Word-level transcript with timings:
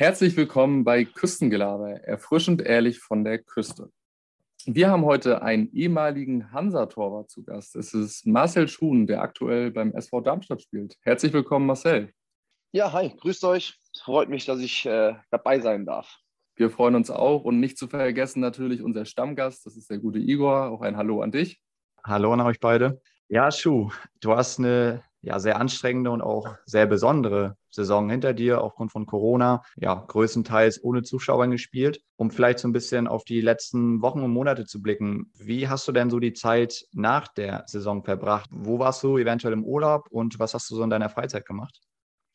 Herzlich 0.00 0.36
willkommen 0.36 0.84
bei 0.84 1.04
Küstengelaber, 1.04 2.04
erfrischend 2.04 2.62
ehrlich 2.62 3.00
von 3.00 3.24
der 3.24 3.40
Küste. 3.40 3.90
Wir 4.64 4.90
haben 4.90 5.04
heute 5.04 5.42
einen 5.42 5.72
ehemaligen 5.72 6.52
Hansa-Torwart 6.52 7.28
zu 7.28 7.42
Gast. 7.42 7.74
Es 7.74 7.94
ist 7.94 8.24
Marcel 8.24 8.68
Schuhn, 8.68 9.08
der 9.08 9.22
aktuell 9.22 9.72
beim 9.72 9.92
SV 9.92 10.20
Darmstadt 10.20 10.62
spielt. 10.62 10.94
Herzlich 11.00 11.32
willkommen, 11.32 11.66
Marcel. 11.66 12.12
Ja, 12.70 12.92
hi, 12.92 13.12
grüßt 13.12 13.42
euch. 13.42 13.80
Freut 14.04 14.28
mich, 14.28 14.44
dass 14.44 14.60
ich 14.60 14.86
äh, 14.86 15.14
dabei 15.32 15.58
sein 15.58 15.84
darf. 15.84 16.18
Wir 16.54 16.70
freuen 16.70 16.94
uns 16.94 17.10
auch 17.10 17.42
und 17.42 17.58
nicht 17.58 17.76
zu 17.76 17.88
vergessen 17.88 18.38
natürlich 18.38 18.84
unser 18.84 19.04
Stammgast, 19.04 19.66
das 19.66 19.76
ist 19.76 19.90
der 19.90 19.98
gute 19.98 20.20
Igor. 20.20 20.70
Auch 20.70 20.82
ein 20.82 20.96
Hallo 20.96 21.22
an 21.22 21.32
dich. 21.32 21.60
Hallo 22.04 22.32
an 22.32 22.40
euch 22.42 22.60
beide. 22.60 23.00
Ja, 23.26 23.50
Schuh, 23.50 23.90
du 24.20 24.36
hast 24.36 24.60
eine 24.60 25.02
ja, 25.22 25.40
sehr 25.40 25.60
anstrengende 25.60 26.12
und 26.12 26.22
auch 26.22 26.54
sehr 26.66 26.86
besondere 26.86 27.56
Saison 27.70 28.08
hinter 28.10 28.34
dir 28.34 28.62
aufgrund 28.62 28.92
von 28.92 29.06
Corona. 29.06 29.62
Ja, 29.76 29.94
größtenteils 29.94 30.82
ohne 30.82 31.02
Zuschauer 31.02 31.46
gespielt. 31.48 32.00
Um 32.16 32.30
vielleicht 32.30 32.58
so 32.58 32.68
ein 32.68 32.72
bisschen 32.72 33.06
auf 33.06 33.24
die 33.24 33.40
letzten 33.40 34.02
Wochen 34.02 34.22
und 34.22 34.32
Monate 34.32 34.64
zu 34.66 34.82
blicken, 34.82 35.30
wie 35.36 35.68
hast 35.68 35.86
du 35.88 35.92
denn 35.92 36.10
so 36.10 36.18
die 36.18 36.32
Zeit 36.32 36.84
nach 36.92 37.28
der 37.28 37.64
Saison 37.66 38.02
verbracht? 38.02 38.50
Wo 38.52 38.78
warst 38.78 39.02
du 39.02 39.18
eventuell 39.18 39.52
im 39.52 39.64
Urlaub 39.64 40.08
und 40.10 40.38
was 40.38 40.54
hast 40.54 40.70
du 40.70 40.76
so 40.76 40.82
in 40.82 40.90
deiner 40.90 41.08
Freizeit 41.10 41.46
gemacht? 41.46 41.80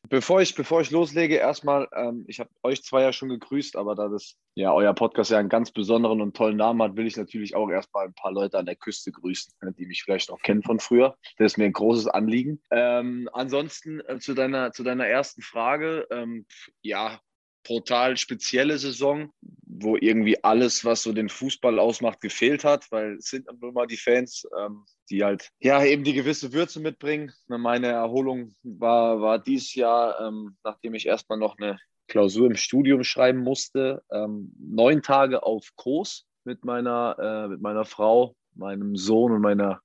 Bevor 0.09 0.41
ich, 0.41 0.53
bevor 0.53 0.81
ich 0.81 0.91
loslege, 0.91 1.35
erstmal, 1.35 1.87
ähm, 1.95 2.25
ich 2.27 2.39
habe 2.39 2.49
euch 2.61 2.83
zwei 2.83 3.01
ja 3.01 3.13
schon 3.13 3.29
gegrüßt, 3.29 3.77
aber 3.77 3.95
da 3.95 4.09
das 4.09 4.37
ja 4.53 4.73
euer 4.73 4.93
Podcast 4.93 5.31
ja 5.31 5.39
einen 5.39 5.49
ganz 5.49 5.71
besonderen 5.71 6.21
und 6.21 6.35
tollen 6.35 6.57
Namen 6.57 6.81
hat, 6.81 6.97
will 6.97 7.07
ich 7.07 7.15
natürlich 7.15 7.55
auch 7.55 7.69
erstmal 7.69 8.05
ein 8.05 8.13
paar 8.13 8.31
Leute 8.31 8.57
an 8.57 8.65
der 8.65 8.75
Küste 8.75 9.11
grüßen, 9.11 9.53
ne, 9.61 9.73
die 9.73 9.85
mich 9.85 10.03
vielleicht 10.03 10.29
noch 10.29 10.41
kennen 10.41 10.61
von 10.61 10.79
früher. 10.79 11.17
Das 11.37 11.53
ist 11.53 11.57
mir 11.57 11.65
ein 11.65 11.73
großes 11.73 12.07
Anliegen. 12.07 12.61
Ähm, 12.69 13.29
ansonsten 13.31 14.01
äh, 14.01 14.19
zu, 14.19 14.33
deiner, 14.33 14.73
zu 14.73 14.83
deiner 14.83 15.07
ersten 15.07 15.41
Frage, 15.41 16.05
ähm, 16.11 16.45
ja, 16.81 17.19
brutal 17.63 18.17
spezielle 18.17 18.77
Saison, 18.77 19.31
wo 19.75 19.97
irgendwie 19.97 20.43
alles, 20.43 20.85
was 20.85 21.03
so 21.03 21.13
den 21.13 21.29
Fußball 21.29 21.79
ausmacht, 21.79 22.21
gefehlt 22.21 22.63
hat, 22.63 22.91
weil 22.91 23.13
es 23.15 23.25
sind 23.25 23.47
nun 23.61 23.73
mal 23.73 23.87
die 23.87 23.97
Fans, 23.97 24.47
ähm, 24.59 24.85
die 25.09 25.23
halt 25.23 25.49
ja 25.59 25.83
eben 25.83 26.03
die 26.03 26.13
gewisse 26.13 26.53
Würze 26.53 26.79
mitbringen. 26.79 27.31
Meine 27.47 27.87
Erholung 27.87 28.55
war, 28.63 29.21
war 29.21 29.39
dieses 29.39 29.73
Jahr, 29.73 30.19
ähm, 30.21 30.57
nachdem 30.63 30.93
ich 30.93 31.07
erstmal 31.07 31.39
noch 31.39 31.57
eine 31.57 31.77
Klausur 32.07 32.47
im 32.47 32.55
Studium 32.55 33.03
schreiben 33.03 33.39
musste, 33.39 34.03
ähm, 34.11 34.53
neun 34.59 35.01
Tage 35.01 35.43
auf 35.43 35.69
Kurs 35.75 36.25
mit 36.43 36.65
meiner, 36.65 37.17
äh, 37.19 37.47
mit 37.47 37.61
meiner 37.61 37.85
Frau, 37.85 38.35
meinem 38.55 38.95
Sohn 38.95 39.31
und 39.31 39.41
meiner 39.41 39.81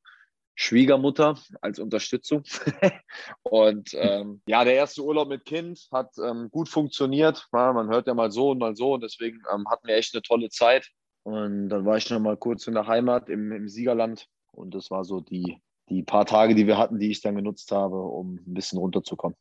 Schwiegermutter 0.61 1.39
als 1.61 1.78
Unterstützung. 1.78 2.42
und 3.45 3.91
ähm, 3.95 4.42
ja, 4.48 4.64
der 4.64 4.75
erste 4.75 5.05
Urlaub 5.05 5.28
mit 5.28 5.45
Kind 5.45 5.87
hat 5.92 6.11
ähm, 6.19 6.51
gut 6.51 6.69
funktioniert. 6.69 7.47
Ja, 7.53 7.73
man 7.73 7.89
hört 7.89 8.09
ja 8.09 8.14
mal 8.14 8.33
so 8.33 8.51
und 8.51 8.59
mal 8.59 8.75
so 8.75 8.95
und 8.95 9.05
deswegen 9.05 9.41
ähm, 9.55 9.69
hatten 9.70 9.86
wir 9.86 9.95
echt 9.95 10.14
eine 10.14 10.23
tolle 10.23 10.51
Zeit. 10.51 10.89
Und 11.23 11.69
dann 11.69 11.84
war 11.84 11.97
ich 11.97 12.11
noch 12.11 12.19
mal 12.19 12.36
kurz 12.36 12.67
in 12.67 12.75
der 12.75 12.89
Heimat 12.89 13.29
im, 13.29 13.53
im 13.53 13.69
Siegerland 13.69 14.27
und 14.51 14.75
das 14.75 14.91
war 14.91 15.05
so 15.05 15.20
die, 15.20 15.62
die 15.91 16.03
paar 16.03 16.27
Tage, 16.27 16.56
die 16.56 16.67
wir 16.67 16.77
hatten, 16.77 16.98
die 16.98 17.12
ich 17.12 17.20
dann 17.20 17.36
genutzt 17.36 17.70
habe, 17.70 18.01
um 18.01 18.34
ein 18.45 18.55
bisschen 18.55 18.81
runterzukommen. 18.81 19.36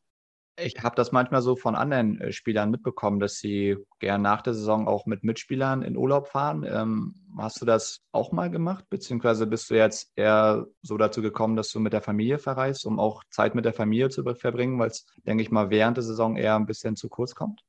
Ich 0.59 0.75
habe 0.81 0.95
das 0.95 1.11
manchmal 1.11 1.44
so 1.44 1.55
von 1.55 1.75
anderen 1.75 2.19
äh, 2.19 2.31
Spielern 2.31 2.72
mitbekommen, 2.72 3.19
dass 3.19 3.38
sie 3.38 3.77
gern 4.00 4.23
nach 4.23 4.41
der 4.41 4.55
Saison 4.55 4.88
auch 4.88 5.05
mit 5.05 5.23
Mitspielern 5.23 5.83
in 5.83 5.95
Urlaub 5.95 6.27
fahren. 6.27 6.66
Ähm, 6.67 7.14
hast 7.38 7.61
du 7.61 7.66
das 7.66 8.02
auch 8.11 8.31
mal 8.31 8.49
gemacht? 8.49 8.86
Beziehungsweise 8.89 9.45
bist 9.45 9.69
du 9.69 9.75
jetzt 9.75 10.11
eher 10.16 10.66
so 10.81 10.97
dazu 10.97 11.22
gekommen, 11.22 11.55
dass 11.55 11.72
du 11.72 11.80
mit 11.80 11.94
der 11.94 12.02
Familie 12.02 12.39
verreist, 12.39 12.86
um 12.88 12.99
auch 12.99 13.23
Zeit 13.30 13.53
mit 13.53 13.66
der 13.66 13.73
Familie 13.73 14.09
zu 14.09 14.23
verbringen, 14.23 14.80
weil 14.80 14.89
es, 14.89 15.05
denke 15.27 15.44
ich 15.44 15.52
mal, 15.52 15.69
während 15.69 15.97
der 15.97 16.03
Saison 16.03 16.38
eher 16.38 16.55
ein 16.55 16.66
bisschen 16.66 16.95
zu 16.95 17.08
kurz 17.08 17.36
kommt? 17.36 17.61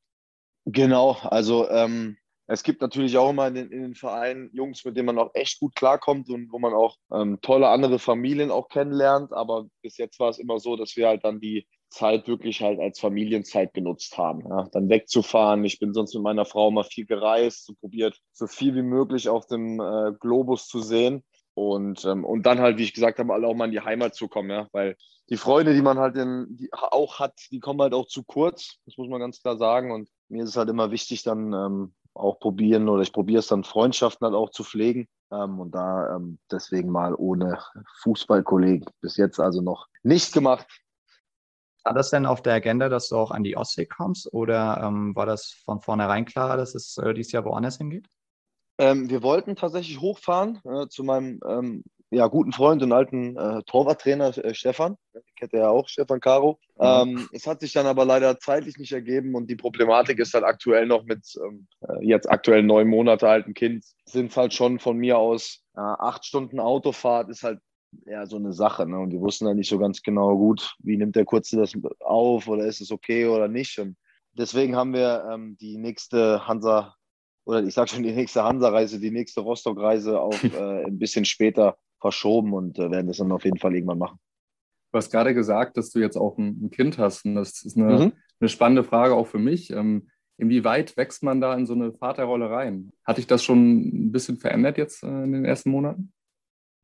Genau, 0.65 1.13
also 1.23 1.69
ähm, 1.69 2.17
es 2.47 2.63
gibt 2.63 2.81
natürlich 2.81 3.19
auch 3.19 3.31
immer 3.31 3.49
in 3.49 3.55
den, 3.55 3.71
in 3.71 3.83
den, 3.83 3.95
Vereinen 3.95 4.49
Jungs, 4.55 4.83
mit 4.87 4.97
denen 4.97 5.07
man 5.07 5.19
auch 5.19 5.31
echt 5.35 5.61
gut 5.61 5.75
klarkommt 5.75 6.31
und 6.31 6.51
wo 6.51 6.59
man 6.59 6.73
auch 6.73 6.97
ähm, 7.13 7.39
tolle 7.43 7.69
andere 7.69 7.99
Familien 7.99 8.51
auch 8.51 8.69
kennenlernt. 8.69 9.35
Aber 9.35 9.67
bis 9.83 9.99
jetzt 9.99 10.19
war 10.19 10.31
es 10.31 10.39
immer 10.39 10.59
so, 10.59 10.75
dass 10.75 10.97
wir 10.97 11.09
halt 11.09 11.25
dann 11.25 11.41
die 11.41 11.67
Zeit 11.91 12.29
wirklich 12.29 12.63
halt 12.63 12.81
als 12.81 13.01
Familienzeit 13.01 13.75
genutzt 13.75 14.17
haben. 14.19 14.47
Ja. 14.49 14.69
Dann 14.73 14.89
wegzufahren. 14.89 15.65
Ich 15.65 15.79
bin 15.79 15.95
sonst 15.95 16.15
mit 16.15 16.23
meiner 16.23 16.45
Frau 16.45 16.71
mal 16.71 16.85
viel 16.85 17.07
gereist, 17.07 17.69
und 17.69 17.81
probiert 17.81 18.19
so 18.33 18.47
viel 18.47 18.75
wie 18.75 18.83
möglich 18.83 19.29
auf 19.29 19.47
dem 19.47 19.81
äh, 19.81 20.13
Globus 20.21 20.67
zu 20.67 20.81
sehen. 20.81 21.23
Und, 21.55 22.05
ähm, 22.05 22.25
und 22.25 22.45
dann 22.47 22.61
halt, 22.61 22.79
wie 22.79 22.85
ich 22.85 22.95
gesagt 22.95 23.19
habe, 23.19 23.35
alle 23.35 23.47
auch 23.49 23.55
mal 23.55 23.65
in 23.65 23.73
die 23.73 23.81
Heimat 23.81 24.15
zu 24.15 24.29
kommen, 24.29 24.51
ja, 24.51 24.69
weil 24.71 24.97
die 25.29 25.37
Freunde, 25.37 25.75
die 25.75 25.83
man 25.83 25.99
halt 25.99 26.17
in, 26.17 26.47
die 26.51 26.71
auch 26.73 27.19
hat, 27.19 27.35
die 27.51 27.59
kommen 27.59 27.81
halt 27.83 27.95
auch 27.95 28.07
zu 28.07 28.23
kurz, 28.23 28.79
das 28.87 28.97
muss 28.97 29.09
man 29.09 29.21
ganz 29.21 29.43
klar 29.43 29.57
sagen. 29.57 29.91
Und 29.91 30.09
mir 30.29 30.45
ist 30.45 30.51
es 30.51 30.57
halt 30.57 30.69
immer 30.69 30.91
wichtig, 30.91 31.25
dann 31.25 31.53
ähm, 31.53 31.95
auch 32.15 32.39
probieren 32.39 32.89
oder 32.89 33.03
ich 33.03 33.13
probiere 33.13 33.41
es 33.41 33.49
dann 33.49 33.65
Freundschaften 33.65 34.25
halt 34.25 34.35
auch 34.35 34.51
zu 34.51 34.65
pflegen 34.65 35.09
ähm, 35.31 35.61
und 35.61 35.75
da 35.75 36.17
ähm, 36.17 36.39
deswegen 36.51 36.91
mal 36.91 37.15
ohne 37.15 37.59
Fußballkollegen 38.03 38.87
bis 39.01 39.17
jetzt 39.17 39.41
also 39.41 39.61
noch 39.61 39.87
nicht 40.03 40.33
gemacht. 40.33 40.67
War 41.85 41.95
das 41.95 42.11
denn 42.11 42.27
auf 42.27 42.43
der 42.43 42.55
Agenda, 42.55 42.89
dass 42.89 43.09
du 43.09 43.17
auch 43.17 43.31
an 43.31 43.45
die 43.45 43.57
Ostsee 43.57 43.87
kommst 43.87 44.33
oder 44.33 44.83
ähm, 44.83 45.15
war 45.15 45.27
das 45.27 45.55
von 45.65 45.81
vornherein 45.81 46.25
klar, 46.25 46.57
dass 46.57 46.75
es 46.75 46.99
äh, 46.99 47.15
dieses 47.15 47.33
Jahr 47.33 47.45
woanders 47.45 47.79
hingeht? 47.79 48.07
Ähm, 48.79 49.11
wir 49.11 49.23
wollten 49.23 49.57
tatsächlich 49.57 50.01
hochfahren 50.01 50.61
äh, 50.65 50.87
zu 50.89 51.03
meinem 51.03 51.41
ähm, 51.47 51.83
ja, 52.11 52.27
guten 52.27 52.53
Freund 52.53 52.83
und 52.83 52.93
alten 52.93 53.37
äh, 53.37 53.63
Torwarttrainer 53.65 54.37
äh, 54.39 54.55
Stefan. 54.55 54.97
Ich 55.13 55.35
kennt 55.35 55.53
ja 55.53 55.69
auch, 55.69 55.89
Stefan 55.89 56.21
Caro. 56.21 56.59
Ähm, 56.81 57.29
es 57.33 57.47
hat 57.47 57.61
sich 57.61 57.73
dann 57.73 57.87
aber 57.87 58.05
leider 58.05 58.39
zeitlich 58.39 58.79
nicht 58.79 58.93
ergeben 58.93 59.35
und 59.35 59.51
die 59.51 59.57
Problematik 59.57 60.19
ist 60.19 60.33
halt 60.33 60.45
aktuell 60.45 60.87
noch 60.87 61.05
mit 61.05 61.27
ähm, 61.45 61.67
äh, 61.87 62.07
jetzt 62.07 62.31
aktuell 62.31 62.63
neun 62.63 62.89
Monate 62.89 63.29
alten 63.29 63.53
Kind, 63.53 63.85
sind 64.07 64.31
es 64.31 64.37
halt 64.37 64.55
schon 64.55 64.79
von 64.79 64.97
mir 64.97 65.19
aus 65.19 65.65
äh, 65.77 65.81
acht 65.81 66.25
Stunden 66.25 66.61
Autofahrt, 66.61 67.29
ist 67.29 67.43
halt 67.43 67.61
ja 68.07 68.27
so 68.27 68.37
eine 68.37 68.53
Sache. 68.53 68.87
Ne? 68.87 68.99
Und 68.99 69.11
die 69.11 69.21
wussten 69.21 69.47
halt 69.47 69.57
nicht 69.57 69.71
so 69.71 69.79
ganz 69.79 70.03
genau 70.03 70.37
gut, 70.37 70.77
wie 70.81 70.97
nimmt 70.97 71.17
der 71.17 71.25
Kurze 71.25 71.57
das 71.57 71.73
auf 72.01 72.49
oder 72.49 72.67
ist 72.67 72.81
es 72.81 72.91
okay 72.91 73.27
oder 73.27 73.49
nicht. 73.49 73.79
Und 73.79 73.97
deswegen 74.33 74.77
haben 74.77 74.93
wir 74.93 75.29
ähm, 75.33 75.57
die 75.59 75.79
nächste 75.79 76.47
Hansa 76.47 76.95
oder 77.49 77.63
ich 77.63 77.73
sage 77.73 77.89
schon 77.89 78.03
die 78.03 78.13
nächste 78.13 78.45
Hansa-Reise, 78.45 79.01
die 79.01 79.11
nächste 79.11 79.41
Rostock-Reise 79.41 80.21
auch 80.21 80.43
äh, 80.43 80.85
ein 80.85 80.99
bisschen 80.99 81.25
später 81.25 81.79
verschoben 81.99 82.53
und 82.53 82.79
äh, 82.79 82.91
werden 82.91 83.07
das 83.07 83.17
dann 83.17 83.33
auf 83.33 83.45
jeden 83.45 83.59
Fall 83.59 83.75
irgendwann 83.75 83.99
machen. 83.99 84.19
Du 84.93 84.99
hast 84.99 85.11
gerade 85.11 85.35
gesagt, 85.35 85.79
dass 85.79 85.91
du 85.91 85.99
jetzt 85.99 86.17
auch 86.17 86.37
ein, 86.37 86.65
ein 86.65 86.71
Kind 86.71 86.99
hast 86.99 87.25
und 87.25 87.35
das 87.35 87.63
ist 87.63 87.77
eine, 87.77 87.99
mhm. 87.99 88.13
eine 88.41 88.49
spannende 88.49 88.85
Frage 88.85 89.15
auch 89.15 89.27
für 89.27 89.39
mich. 89.39 89.71
Ähm, 89.71 90.09
inwieweit 90.37 90.97
wächst 90.99 91.23
man 91.23 91.41
da 91.41 91.55
in 91.55 91.65
so 91.65 91.73
eine 91.73 91.93
Vaterrolle 91.93 92.51
rein? 92.51 92.93
Hat 93.05 93.17
dich 93.17 93.27
das 93.27 93.43
schon 93.43 93.81
ein 93.81 94.13
bisschen 94.13 94.37
verändert 94.37 94.77
jetzt 94.77 95.03
äh, 95.03 95.07
in 95.07 95.33
den 95.33 95.45
ersten 95.47 95.71
Monaten? 95.71 96.13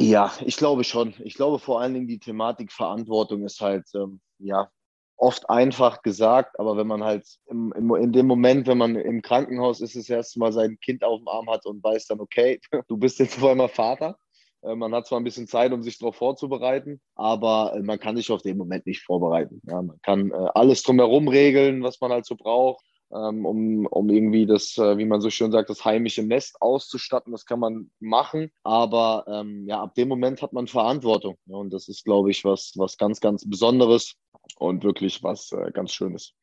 Ja, 0.00 0.32
ich 0.44 0.56
glaube 0.56 0.84
schon. 0.84 1.15
Ich 1.21 1.34
glaube 1.34 1.59
vor 1.59 1.81
allen 1.81 1.94
Dingen 1.94 2.09
die 2.09 2.19
Thematik 2.19 2.72
Verantwortung 2.72 3.44
ist 3.44 3.60
halt, 3.60 3.87
ähm, 3.94 4.21
ja, 4.38 4.69
oft 5.16 5.49
einfach 5.49 6.03
gesagt, 6.03 6.59
aber 6.59 6.77
wenn 6.77 6.87
man 6.87 7.05
halt 7.05 7.25
im, 7.47 7.72
im, 7.77 7.94
in 7.94 8.12
dem 8.12 8.27
Moment, 8.27 8.66
wenn 8.66 8.78
man 8.78 8.97
im 8.97 9.22
Krankenhaus 9.22 9.81
ist, 9.81 9.97
das 9.97 10.09
erste 10.10 10.38
Mal 10.38 10.53
sein 10.53 10.78
Kind 10.81 11.05
auf 11.05 11.21
dem 11.21 11.28
Arm 11.28 11.49
hat 11.49 11.66
und 11.66 11.82
weiß 11.82 12.06
dann, 12.06 12.21
okay, 12.21 12.60
du 12.88 12.97
bist 12.97 13.19
jetzt 13.19 13.38
auf 13.43 13.44
einmal 13.49 13.69
Vater, 13.69 14.19
äh, 14.62 14.75
man 14.75 14.94
hat 14.94 15.06
zwar 15.06 15.21
ein 15.21 15.25
bisschen 15.25 15.47
Zeit, 15.47 15.72
um 15.72 15.82
sich 15.82 15.99
darauf 15.99 16.16
vorzubereiten, 16.16 17.00
aber 17.15 17.75
äh, 17.76 17.82
man 17.82 18.00
kann 18.00 18.16
sich 18.16 18.31
auf 18.31 18.43
den 18.43 18.59
Moment 18.59 18.87
nicht 18.87 19.03
vorbereiten. 19.03 19.61
Ja, 19.65 19.82
man 19.82 20.00
kann 20.03 20.31
äh, 20.31 20.49
alles 20.55 20.82
drumherum 20.82 21.28
regeln, 21.28 21.82
was 21.82 22.00
man 22.00 22.11
halt 22.11 22.26
so 22.26 22.34
braucht, 22.37 22.84
um, 23.19 23.87
um 23.87 24.11
irgendwie 24.11 24.47
das, 24.47 24.77
wie 24.77 25.05
man 25.05 25.21
so 25.21 25.31
schön 25.31 25.53
sagt, 25.53 25.71
das 25.71 25.85
heimische 25.85 26.23
Nest 26.23 26.61
auszustatten. 26.61 27.33
Das 27.33 27.47
kann 27.47 27.61
man 27.61 27.91
machen, 28.01 28.51
aber 28.63 29.25
ähm, 29.29 29.67
ja, 29.67 29.81
ab 29.81 29.95
dem 29.95 30.09
Moment 30.09 30.43
hat 30.43 30.53
man 30.53 30.67
Verantwortung. 30.67 31.37
Ja, 31.47 31.57
und 31.57 31.73
das 31.73 31.89
ist, 31.89 32.05
glaube 32.05 32.31
ich, 32.31 32.45
was, 32.45 32.73
was 32.77 32.99
ganz, 32.99 33.21
ganz 33.21 33.49
Besonderes 33.49 34.17
und 34.59 34.85
wirklich 34.85 35.23
was 35.23 35.53
äh, 35.53 35.71
ganz 35.73 35.93
Schönes. 35.93 36.35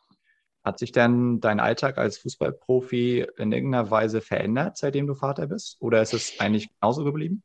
Hat 0.64 0.78
sich 0.78 0.92
denn 0.92 1.40
dein 1.40 1.60
Alltag 1.60 1.98
als 1.98 2.20
Fußballprofi 2.20 3.26
in 3.38 3.52
irgendeiner 3.52 3.90
Weise 3.90 4.22
verändert, 4.22 4.78
seitdem 4.78 5.08
du 5.08 5.16
Vater 5.16 5.48
bist? 5.48 5.78
Oder 5.80 6.02
ist 6.02 6.14
es 6.14 6.40
eigentlich 6.40 6.70
genauso 6.80 7.04
geblieben? 7.04 7.42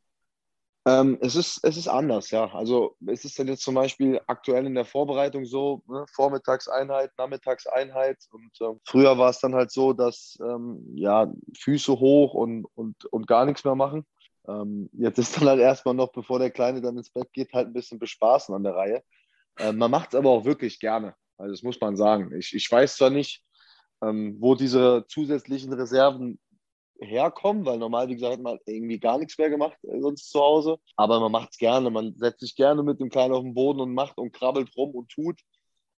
Ähm, 0.86 1.18
es, 1.20 1.34
ist, 1.34 1.58
es 1.64 1.76
ist 1.76 1.88
anders, 1.88 2.30
ja. 2.30 2.54
Also 2.54 2.96
es 3.08 3.24
ist 3.24 3.36
dann 3.38 3.48
jetzt 3.48 3.62
zum 3.62 3.74
Beispiel 3.74 4.20
aktuell 4.28 4.66
in 4.66 4.76
der 4.76 4.84
Vorbereitung 4.84 5.44
so, 5.44 5.82
ne, 5.88 6.04
Vormittagseinheit, 6.12 7.10
Nachmittagseinheit. 7.18 8.18
Und 8.30 8.52
äh, 8.60 8.78
früher 8.84 9.18
war 9.18 9.30
es 9.30 9.40
dann 9.40 9.56
halt 9.56 9.72
so, 9.72 9.92
dass 9.92 10.38
ähm, 10.40 10.80
ja, 10.94 11.32
Füße 11.58 11.98
hoch 11.98 12.34
und, 12.34 12.66
und, 12.76 13.04
und 13.06 13.26
gar 13.26 13.46
nichts 13.46 13.64
mehr 13.64 13.74
machen. 13.74 14.06
Ähm, 14.46 14.88
jetzt 14.92 15.18
ist 15.18 15.36
dann 15.36 15.48
halt 15.48 15.60
erstmal 15.60 15.94
noch, 15.94 16.12
bevor 16.12 16.38
der 16.38 16.52
Kleine 16.52 16.80
dann 16.80 16.96
ins 16.96 17.10
Bett 17.10 17.32
geht, 17.32 17.52
halt 17.52 17.66
ein 17.66 17.72
bisschen 17.72 17.98
bespaßen 17.98 18.54
an 18.54 18.62
der 18.62 18.76
Reihe. 18.76 19.02
Äh, 19.58 19.72
man 19.72 19.90
macht 19.90 20.10
es 20.10 20.14
aber 20.14 20.30
auch 20.30 20.44
wirklich 20.44 20.78
gerne. 20.78 21.16
Also 21.36 21.52
das 21.52 21.64
muss 21.64 21.80
man 21.80 21.96
sagen. 21.96 22.32
Ich, 22.38 22.54
ich 22.54 22.70
weiß 22.70 22.94
zwar 22.94 23.10
nicht, 23.10 23.42
ähm, 24.02 24.36
wo 24.38 24.54
diese 24.54 25.04
zusätzlichen 25.08 25.72
Reserven 25.72 26.38
herkommen, 27.00 27.64
weil 27.66 27.78
normal, 27.78 28.08
wie 28.08 28.14
gesagt, 28.14 28.34
hat 28.34 28.42
man 28.42 28.58
irgendwie 28.66 28.98
gar 28.98 29.18
nichts 29.18 29.38
mehr 29.38 29.50
gemacht 29.50 29.76
äh, 29.82 30.00
sonst 30.00 30.30
zu 30.30 30.40
Hause. 30.40 30.78
Aber 30.96 31.20
man 31.20 31.32
macht 31.32 31.50
es 31.52 31.58
gerne. 31.58 31.90
Man 31.90 32.14
setzt 32.16 32.40
sich 32.40 32.56
gerne 32.56 32.82
mit 32.82 33.00
dem 33.00 33.10
Kleinen 33.10 33.34
auf 33.34 33.42
den 33.42 33.54
Boden 33.54 33.80
und 33.80 33.94
macht 33.94 34.18
und 34.18 34.32
krabbelt 34.32 34.70
rum 34.76 34.94
und 34.94 35.08
tut. 35.08 35.40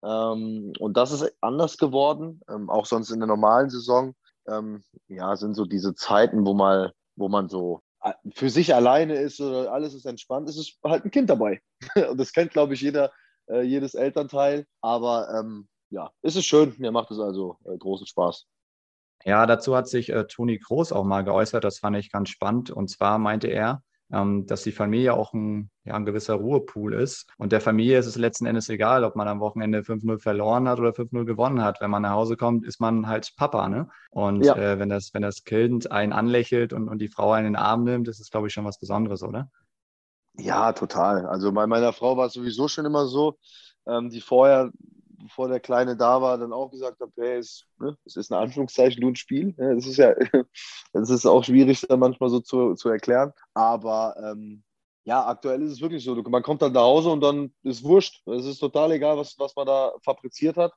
Ähm, 0.03 0.73
und 0.79 0.97
das 0.97 1.13
ist 1.13 1.33
anders 1.41 1.79
geworden. 1.79 2.41
Ähm, 2.49 2.71
auch 2.71 2.87
sonst 2.87 3.11
in 3.11 3.21
der 3.21 3.27
normalen 3.27 3.71
Saison 3.71 4.15
ähm, 4.49 4.83
ja, 5.09 5.37
sind 5.37 5.55
so 5.55 5.65
diese 5.65 5.95
Zeiten, 5.95 6.47
wo 6.47 6.55
mal, 6.55 6.93
wo 7.17 7.29
man 7.29 7.49
so 7.49 7.83
äh, 8.03 8.13
für 8.35 8.51
sich 8.51 8.75
alleine 8.75 9.15
ist 9.15 9.41
oder 9.41 9.73
alles 9.73 9.95
ist 9.95 10.07
entspannt, 10.07 10.49
ist 10.49 10.59
es 10.59 10.79
halt 10.85 11.05
ein 11.05 11.11
Kind 11.11 11.31
dabei. 11.31 11.61
und 12.11 12.19
das 12.19 12.33
kennt, 12.33 12.53
glaube 12.53 12.75
ich, 12.75 12.81
jeder, 12.81 13.13
äh, 13.49 13.63
jedes 13.63 13.95
Elternteil. 13.95 14.67
Aber 14.81 15.29
ähm, 15.35 15.69
ja, 15.91 16.11
ist 16.23 16.37
es 16.37 16.45
schön. 16.45 16.75
Mir 16.79 16.93
macht 16.93 17.11
es 17.11 17.19
also 17.19 17.59
äh, 17.65 17.77
großen 17.77 18.07
Spaß. 18.07 18.47
Ja, 19.25 19.47
dazu 19.47 19.77
hat 19.77 19.89
sich 19.89 20.11
äh, 20.11 20.25
Toni 20.27 20.59
Groß 20.59 20.93
auch 20.93 21.05
mal 21.05 21.23
geäußert. 21.23 21.65
Das 21.65 21.79
fand 21.79 21.97
ich 21.97 22.11
ganz 22.11 22.29
spannend. 22.31 22.71
Und 22.71 22.89
zwar 22.89 23.19
meinte 23.19 23.49
er, 23.49 23.83
ähm, 24.11 24.47
dass 24.47 24.63
die 24.63 24.73
Familie 24.73 25.15
auch 25.15 25.35
ein, 25.35 25.71
ja, 25.85 25.95
ein 25.95 26.07
gewisser 26.07 26.35
Ruhepool 26.35 26.95
ist. 26.95 27.27
Und 27.37 27.53
der 27.53 27.61
Familie 27.61 27.99
ist 27.99 28.07
es 28.07 28.17
letzten 28.17 28.47
Endes 28.47 28.69
egal, 28.69 29.05
ob 29.05 29.17
man 29.17 29.29
am 29.29 29.41
Wochenende 29.41 29.81
5-0 29.81 30.19
verloren 30.19 30.69
hat 30.69 30.79
oder 30.79 30.91
5-0 30.91 31.25
gewonnen 31.25 31.63
hat. 31.63 31.81
Wenn 31.81 31.91
man 31.91 32.03
nach 32.03 32.13
Hause 32.13 32.37
kommt, 32.37 32.65
ist 32.65 32.81
man 32.81 33.07
halt 33.07 33.35
Papa. 33.37 33.69
Ne? 33.69 33.89
Und 34.11 34.45
ja. 34.45 34.57
äh, 34.57 34.79
wenn, 34.79 34.89
das, 34.89 35.13
wenn 35.13 35.23
das 35.23 35.45
Kind 35.45 35.91
einen 35.91 36.13
anlächelt 36.13 36.73
und, 36.73 36.89
und 36.89 37.01
die 37.01 37.09
Frau 37.09 37.33
einen 37.33 37.49
in 37.49 37.53
den 37.55 37.63
Arm 37.63 37.85
nimmt, 37.85 38.09
ist 38.09 38.21
es, 38.21 38.31
glaube 38.31 38.47
ich, 38.47 38.55
schon 38.55 38.65
was 38.65 38.79
Besonderes, 38.79 39.23
oder? 39.23 39.51
Ja, 40.35 40.73
total. 40.73 41.27
Also 41.27 41.53
bei 41.53 41.67
meiner 41.67 41.93
Frau 41.93 42.17
war 42.17 42.27
es 42.27 42.33
sowieso 42.33 42.69
schon 42.69 42.87
immer 42.87 43.07
so, 43.07 43.37
ähm, 43.87 44.09
die 44.09 44.21
vorher 44.21 44.71
bevor 45.23 45.49
der 45.49 45.61
Kleine 45.61 45.97
da 45.97 46.21
war, 46.23 46.39
dann 46.39 46.53
auch 46.53 46.71
gesagt 46.71 47.01
habe, 47.01 47.13
hey, 47.17 47.39
es, 47.39 47.65
ne, 47.79 47.97
es 48.05 48.17
ist 48.17 48.33
ein 48.33 48.39
Anführungszeichen 48.39 49.01
nur 49.01 49.11
ein 49.11 49.17
Spiel. 49.17 49.55
Ja, 49.59 49.75
das 49.75 49.87
ist 49.87 49.97
ja, 49.97 50.15
das 50.93 51.11
ist 51.11 51.27
auch 51.27 51.45
schwierig 51.45 51.81
dann 51.89 52.01
manchmal 52.01 52.31
so 52.31 52.41
zu, 52.41 52.75
zu 52.75 52.89
erklären. 52.89 53.33
Aber 53.55 54.17
ähm, 54.23 54.63
ja, 55.05 55.27
aktuell 55.27 55.63
ist 55.63 55.73
es 55.73 55.81
wirklich 55.81 56.05
so. 56.05 56.15
Man 56.15 56.43
kommt 56.43 56.63
dann 56.63 56.73
nach 56.73 56.83
Hause 56.83 57.11
und 57.11 57.21
dann 57.23 57.53
ist 57.63 57.83
wurscht. 57.83 58.23
Es 58.27 58.45
ist 58.45 58.59
total 58.59 58.93
egal, 58.93 59.17
was, 59.17 59.39
was 59.39 59.57
man 59.57 59.67
da 59.67 59.93
fabriziert 60.03 60.57
hat. 60.57 60.73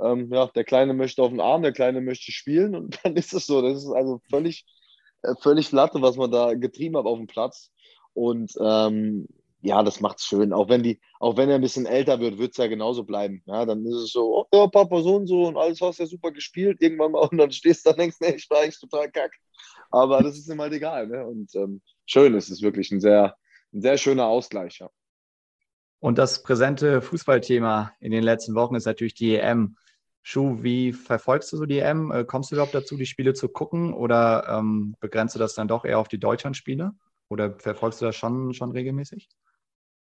Ähm, 0.00 0.28
ja, 0.32 0.46
der 0.46 0.64
Kleine 0.64 0.92
möchte 0.92 1.22
auf 1.22 1.30
den 1.30 1.40
Arm, 1.40 1.62
der 1.62 1.72
Kleine 1.72 2.00
möchte 2.00 2.32
spielen 2.32 2.74
und 2.74 2.98
dann 3.04 3.16
ist 3.16 3.32
es 3.32 3.46
so. 3.46 3.62
Das 3.62 3.78
ist 3.78 3.92
also 3.92 4.20
völlig, 4.28 4.66
äh, 5.22 5.34
völlig 5.40 5.72
Latte, 5.72 6.02
was 6.02 6.16
man 6.16 6.30
da 6.30 6.54
getrieben 6.54 6.96
hat 6.96 7.06
auf 7.06 7.18
dem 7.18 7.26
Platz. 7.26 7.70
Und 8.12 8.52
ähm, 8.60 9.28
ja, 9.60 9.82
das 9.82 10.00
macht 10.00 10.18
es 10.18 10.24
schön. 10.24 10.52
Auch 10.52 10.68
wenn 10.68 10.82
die, 10.82 11.00
auch 11.18 11.36
wenn 11.36 11.48
er 11.48 11.56
ein 11.56 11.60
bisschen 11.60 11.86
älter 11.86 12.20
wird, 12.20 12.38
wird 12.38 12.52
es 12.52 12.56
ja 12.56 12.66
genauso 12.66 13.04
bleiben. 13.04 13.42
Ja, 13.46 13.64
dann 13.64 13.84
ist 13.84 13.94
es 13.94 14.12
so, 14.12 14.38
oh, 14.38 14.46
ja, 14.52 14.66
Papa, 14.66 15.00
so 15.00 15.16
und 15.16 15.26
so 15.26 15.46
und 15.46 15.56
alles 15.56 15.80
hast 15.80 15.98
ja 15.98 16.06
super 16.06 16.30
gespielt 16.30 16.80
irgendwann 16.80 17.12
mal 17.12 17.20
und 17.30 17.38
dann 17.38 17.50
stehst 17.50 17.84
du 17.84 17.90
da 17.90 17.94
und 17.94 18.00
denkst, 18.00 18.16
nee, 18.20 18.34
ich 18.36 18.48
war 18.50 18.60
eigentlich 18.60 18.78
total 18.78 19.10
kack. 19.10 19.32
Aber 19.90 20.22
das 20.22 20.36
ist 20.38 20.48
ihm 20.48 20.60
halt 20.60 20.72
egal. 20.72 21.06
Ne? 21.08 21.26
Und 21.26 21.54
ähm, 21.54 21.80
schön, 22.06 22.34
es 22.34 22.50
ist 22.50 22.62
wirklich 22.62 22.90
ein 22.90 23.00
sehr, 23.00 23.36
ein 23.72 23.80
sehr 23.80 23.98
schöner 23.98 24.26
Ausgleich. 24.26 24.78
Ja. 24.78 24.90
Und 26.00 26.18
das 26.18 26.42
präsente 26.42 27.00
Fußballthema 27.00 27.92
in 28.00 28.12
den 28.12 28.22
letzten 28.22 28.54
Wochen 28.54 28.74
ist 28.74 28.86
natürlich 28.86 29.14
die 29.14 29.36
EM. 29.36 29.76
Schuh, 30.22 30.62
wie 30.62 30.92
verfolgst 30.92 31.52
du 31.52 31.56
so 31.56 31.66
die 31.66 31.78
EM? 31.78 32.10
Äh, 32.10 32.24
kommst 32.24 32.50
du 32.50 32.56
überhaupt 32.56 32.74
dazu, 32.74 32.96
die 32.96 33.06
Spiele 33.06 33.32
zu 33.32 33.48
gucken 33.48 33.94
oder 33.94 34.46
ähm, 34.48 34.96
begrenzt 35.00 35.34
du 35.34 35.38
das 35.38 35.54
dann 35.54 35.68
doch 35.68 35.84
eher 35.84 35.98
auf 35.98 36.08
die 36.08 36.18
Deutschlandspiele? 36.18 36.92
Oder 37.28 37.58
verfolgst 37.58 38.00
du 38.00 38.06
das 38.06 38.16
schon, 38.16 38.52
schon 38.52 38.72
regelmäßig? 38.72 39.28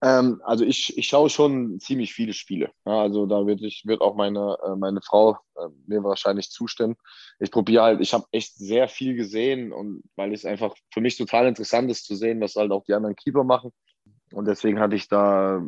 Ähm, 0.02 0.41
also 0.44 0.64
ich, 0.64 0.97
ich 0.97 1.08
schaue 1.08 1.29
schon 1.29 1.79
ziemlich 1.79 2.14
viele 2.14 2.32
Spiele. 2.32 2.70
Ja, 2.87 3.02
also 3.02 3.26
da 3.26 3.47
wird, 3.47 3.61
ich, 3.61 3.82
wird 3.87 4.00
auch 4.00 4.14
meine, 4.14 4.56
äh, 4.64 4.76
meine 4.76 5.02
Frau 5.02 5.37
äh, 5.56 5.69
mir 5.87 6.02
wahrscheinlich 6.02 6.50
zustimmen. 6.50 6.97
Ich 7.38 7.50
probiere 7.50 7.82
halt, 7.82 8.00
ich 8.00 8.14
habe 8.14 8.25
echt 8.32 8.56
sehr 8.56 8.88
viel 8.88 9.14
gesehen 9.14 9.73
und 9.73 10.02
weil 10.17 10.32
es 10.32 10.47
einfach 10.47 10.75
für 10.93 11.02
mich 11.02 11.19
total 11.19 11.47
interessant 11.47 11.91
ist 11.91 12.06
zu 12.06 12.14
sehen, 12.14 12.41
was 12.41 12.56
halt 12.56 12.73
auch 12.73 12.85
die 12.85 12.94
anderen 12.94 13.17
Keeper 13.17 13.44
machen. 13.44 13.73
Und 14.32 14.47
deswegen 14.47 14.81
hatte 14.81 14.97
ich 14.97 15.08
da, 15.08 15.62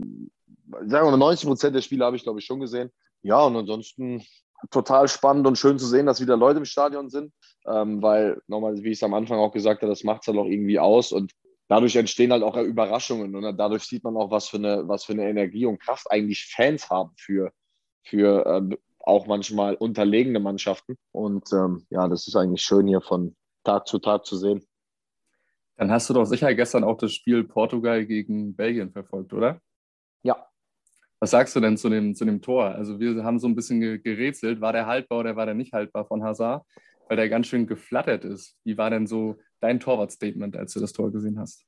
sagen 0.86 1.06
wir 1.06 1.10
mal, 1.10 1.16
90 1.18 1.48
Prozent 1.48 1.76
der 1.76 1.82
Spiele 1.82 2.04
habe 2.04 2.16
ich, 2.16 2.22
glaube 2.22 2.38
ich, 2.38 2.46
schon 2.46 2.60
gesehen. 2.60 2.90
Ja, 3.22 3.42
und 3.44 3.56
ansonsten 3.56 4.22
total 4.70 5.08
spannend 5.08 5.46
und 5.46 5.58
schön 5.58 5.78
zu 5.78 5.86
sehen, 5.86 6.06
dass 6.06 6.20
wieder 6.20 6.36
Leute 6.36 6.58
im 6.58 6.64
Stadion 6.64 7.10
sind, 7.10 7.32
ähm, 7.66 8.00
weil 8.00 8.40
nochmal, 8.46 8.76
wie 8.82 8.90
ich 8.90 8.98
es 8.98 9.02
am 9.02 9.14
Anfang 9.14 9.38
auch 9.38 9.52
gesagt 9.52 9.82
habe, 9.82 9.90
das 9.90 10.04
macht 10.04 10.22
es 10.22 10.28
halt 10.28 10.38
auch 10.38 10.46
irgendwie 10.46 10.78
aus 10.78 11.12
und 11.12 11.32
dadurch 11.72 11.96
entstehen 11.96 12.32
halt 12.32 12.42
auch 12.42 12.58
Überraschungen 12.58 13.34
und 13.34 13.56
dadurch 13.56 13.84
sieht 13.84 14.04
man 14.04 14.14
auch, 14.18 14.30
was 14.30 14.46
für 14.46 14.58
eine, 14.58 14.86
was 14.88 15.04
für 15.04 15.14
eine 15.14 15.26
Energie 15.26 15.64
und 15.64 15.80
Kraft 15.80 16.06
eigentlich 16.10 16.44
Fans 16.44 16.90
haben 16.90 17.12
für, 17.16 17.50
für 18.02 18.44
äh, 18.44 18.76
auch 18.98 19.26
manchmal 19.26 19.76
unterlegene 19.76 20.38
Mannschaften. 20.38 20.98
Und 21.12 21.50
ähm, 21.54 21.86
ja, 21.88 22.06
das 22.08 22.28
ist 22.28 22.36
eigentlich 22.36 22.60
schön 22.60 22.86
hier 22.86 23.00
von 23.00 23.34
Tag 23.64 23.88
zu 23.88 23.98
Tag 23.98 24.26
zu 24.26 24.36
sehen. 24.36 24.62
Dann 25.76 25.90
hast 25.90 26.10
du 26.10 26.14
doch 26.14 26.26
sicher 26.26 26.54
gestern 26.54 26.84
auch 26.84 26.98
das 26.98 27.14
Spiel 27.14 27.42
Portugal 27.42 28.04
gegen 28.04 28.54
Belgien 28.54 28.92
verfolgt, 28.92 29.32
oder? 29.32 29.58
Ja. 30.22 30.46
Was 31.20 31.30
sagst 31.30 31.56
du 31.56 31.60
denn 31.60 31.78
zu 31.78 31.88
dem, 31.88 32.14
zu 32.14 32.26
dem 32.26 32.42
Tor? 32.42 32.66
Also 32.66 33.00
wir 33.00 33.24
haben 33.24 33.38
so 33.38 33.48
ein 33.48 33.54
bisschen 33.54 33.80
gerätselt, 33.80 34.60
war 34.60 34.74
der 34.74 34.84
haltbar 34.84 35.20
oder 35.20 35.36
war 35.36 35.46
der 35.46 35.54
nicht 35.54 35.72
haltbar 35.72 36.04
von 36.04 36.22
Hazard, 36.22 36.66
weil 37.08 37.16
der 37.16 37.30
ganz 37.30 37.46
schön 37.46 37.66
geflattert 37.66 38.24
ist. 38.26 38.58
Wie 38.62 38.76
war 38.76 38.90
denn 38.90 39.06
so 39.06 39.38
dein 39.62 39.80
Torwart-Statement, 39.80 40.56
als 40.56 40.74
du 40.74 40.80
das 40.80 40.92
Tor 40.92 41.10
gesehen 41.10 41.38
hast? 41.38 41.64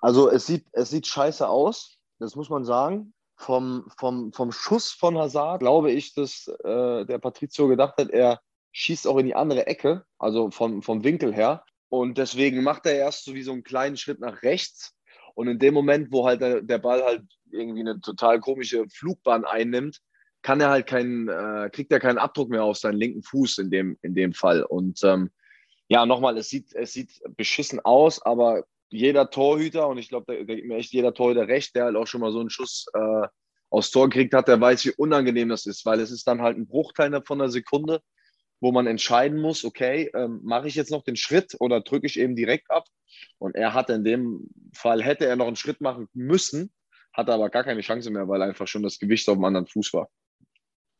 Also 0.00 0.30
es 0.30 0.46
sieht, 0.46 0.66
es 0.72 0.90
sieht 0.90 1.06
scheiße 1.06 1.48
aus, 1.48 1.98
das 2.18 2.36
muss 2.36 2.50
man 2.50 2.64
sagen. 2.64 3.12
Vom, 3.36 3.90
vom, 3.96 4.34
vom 4.34 4.52
Schuss 4.52 4.90
von 4.90 5.16
Hazard 5.16 5.60
glaube 5.60 5.90
ich, 5.90 6.12
dass 6.12 6.46
äh, 6.62 7.06
der 7.06 7.18
Patrizio 7.18 7.68
gedacht 7.68 7.96
hat, 7.96 8.10
er 8.10 8.40
schießt 8.72 9.06
auch 9.06 9.16
in 9.16 9.26
die 9.26 9.34
andere 9.34 9.66
Ecke, 9.66 10.04
also 10.18 10.50
vom, 10.50 10.82
vom 10.82 11.04
Winkel 11.04 11.34
her. 11.34 11.64
Und 11.88 12.18
deswegen 12.18 12.62
macht 12.62 12.84
er 12.86 12.94
erst 12.94 13.24
so 13.24 13.34
wie 13.34 13.42
so 13.42 13.52
einen 13.52 13.64
kleinen 13.64 13.96
Schritt 13.96 14.20
nach 14.20 14.42
rechts. 14.42 14.94
Und 15.34 15.48
in 15.48 15.58
dem 15.58 15.72
Moment, 15.72 16.12
wo 16.12 16.26
halt 16.26 16.42
der, 16.42 16.60
der 16.60 16.78
Ball 16.78 17.02
halt 17.02 17.22
irgendwie 17.50 17.80
eine 17.80 18.00
total 18.00 18.40
komische 18.40 18.84
Flugbahn 18.90 19.44
einnimmt, 19.44 20.00
kann 20.42 20.60
er 20.60 20.70
halt 20.70 20.86
keinen, 20.86 21.28
äh, 21.28 21.70
kriegt 21.72 21.92
er 21.92 22.00
keinen 22.00 22.18
Abdruck 22.18 22.50
mehr 22.50 22.64
auf 22.64 22.76
seinen 22.76 22.98
linken 22.98 23.22
Fuß 23.22 23.58
in 23.58 23.70
dem, 23.70 23.98
in 24.02 24.14
dem 24.14 24.32
Fall. 24.34 24.62
Und 24.62 25.02
ähm, 25.02 25.30
ja, 25.90 26.06
nochmal, 26.06 26.38
es 26.38 26.48
sieht, 26.48 26.72
es 26.72 26.92
sieht 26.92 27.20
beschissen 27.36 27.80
aus, 27.80 28.22
aber 28.22 28.64
jeder 28.90 29.28
Torhüter, 29.28 29.88
und 29.88 29.98
ich 29.98 30.08
glaube, 30.08 30.24
da, 30.28 30.34
da 30.44 30.54
gibt 30.54 30.68
mir 30.68 30.76
echt 30.76 30.92
jeder 30.92 31.12
Torhüter 31.12 31.48
recht, 31.48 31.74
der 31.74 31.86
halt 31.86 31.96
auch 31.96 32.06
schon 32.06 32.20
mal 32.20 32.30
so 32.30 32.38
einen 32.38 32.48
Schuss 32.48 32.86
äh, 32.94 33.26
aufs 33.70 33.90
Tor 33.90 34.08
gekriegt 34.08 34.32
hat, 34.32 34.46
der 34.46 34.60
weiß, 34.60 34.84
wie 34.84 34.92
unangenehm 34.92 35.48
das 35.48 35.66
ist, 35.66 35.84
weil 35.84 35.98
es 35.98 36.12
ist 36.12 36.28
dann 36.28 36.42
halt 36.42 36.56
ein 36.56 36.68
Bruchteil 36.68 37.20
von 37.24 37.40
einer 37.40 37.50
Sekunde, 37.50 38.02
wo 38.60 38.70
man 38.70 38.86
entscheiden 38.86 39.40
muss, 39.40 39.64
okay, 39.64 40.12
ähm, 40.14 40.38
mache 40.44 40.68
ich 40.68 40.76
jetzt 40.76 40.92
noch 40.92 41.02
den 41.02 41.16
Schritt 41.16 41.56
oder 41.58 41.80
drücke 41.80 42.06
ich 42.06 42.20
eben 42.20 42.36
direkt 42.36 42.70
ab? 42.70 42.84
Und 43.38 43.56
er 43.56 43.74
hatte 43.74 43.94
in 43.94 44.04
dem 44.04 44.48
Fall, 44.72 45.02
hätte 45.02 45.26
er 45.26 45.34
noch 45.34 45.48
einen 45.48 45.56
Schritt 45.56 45.80
machen 45.80 46.08
müssen, 46.12 46.72
hatte 47.12 47.32
aber 47.32 47.50
gar 47.50 47.64
keine 47.64 47.80
Chance 47.80 48.12
mehr, 48.12 48.28
weil 48.28 48.42
einfach 48.42 48.68
schon 48.68 48.84
das 48.84 49.00
Gewicht 49.00 49.28
auf 49.28 49.38
dem 49.38 49.44
anderen 49.44 49.66
Fuß 49.66 49.92
war. 49.92 50.08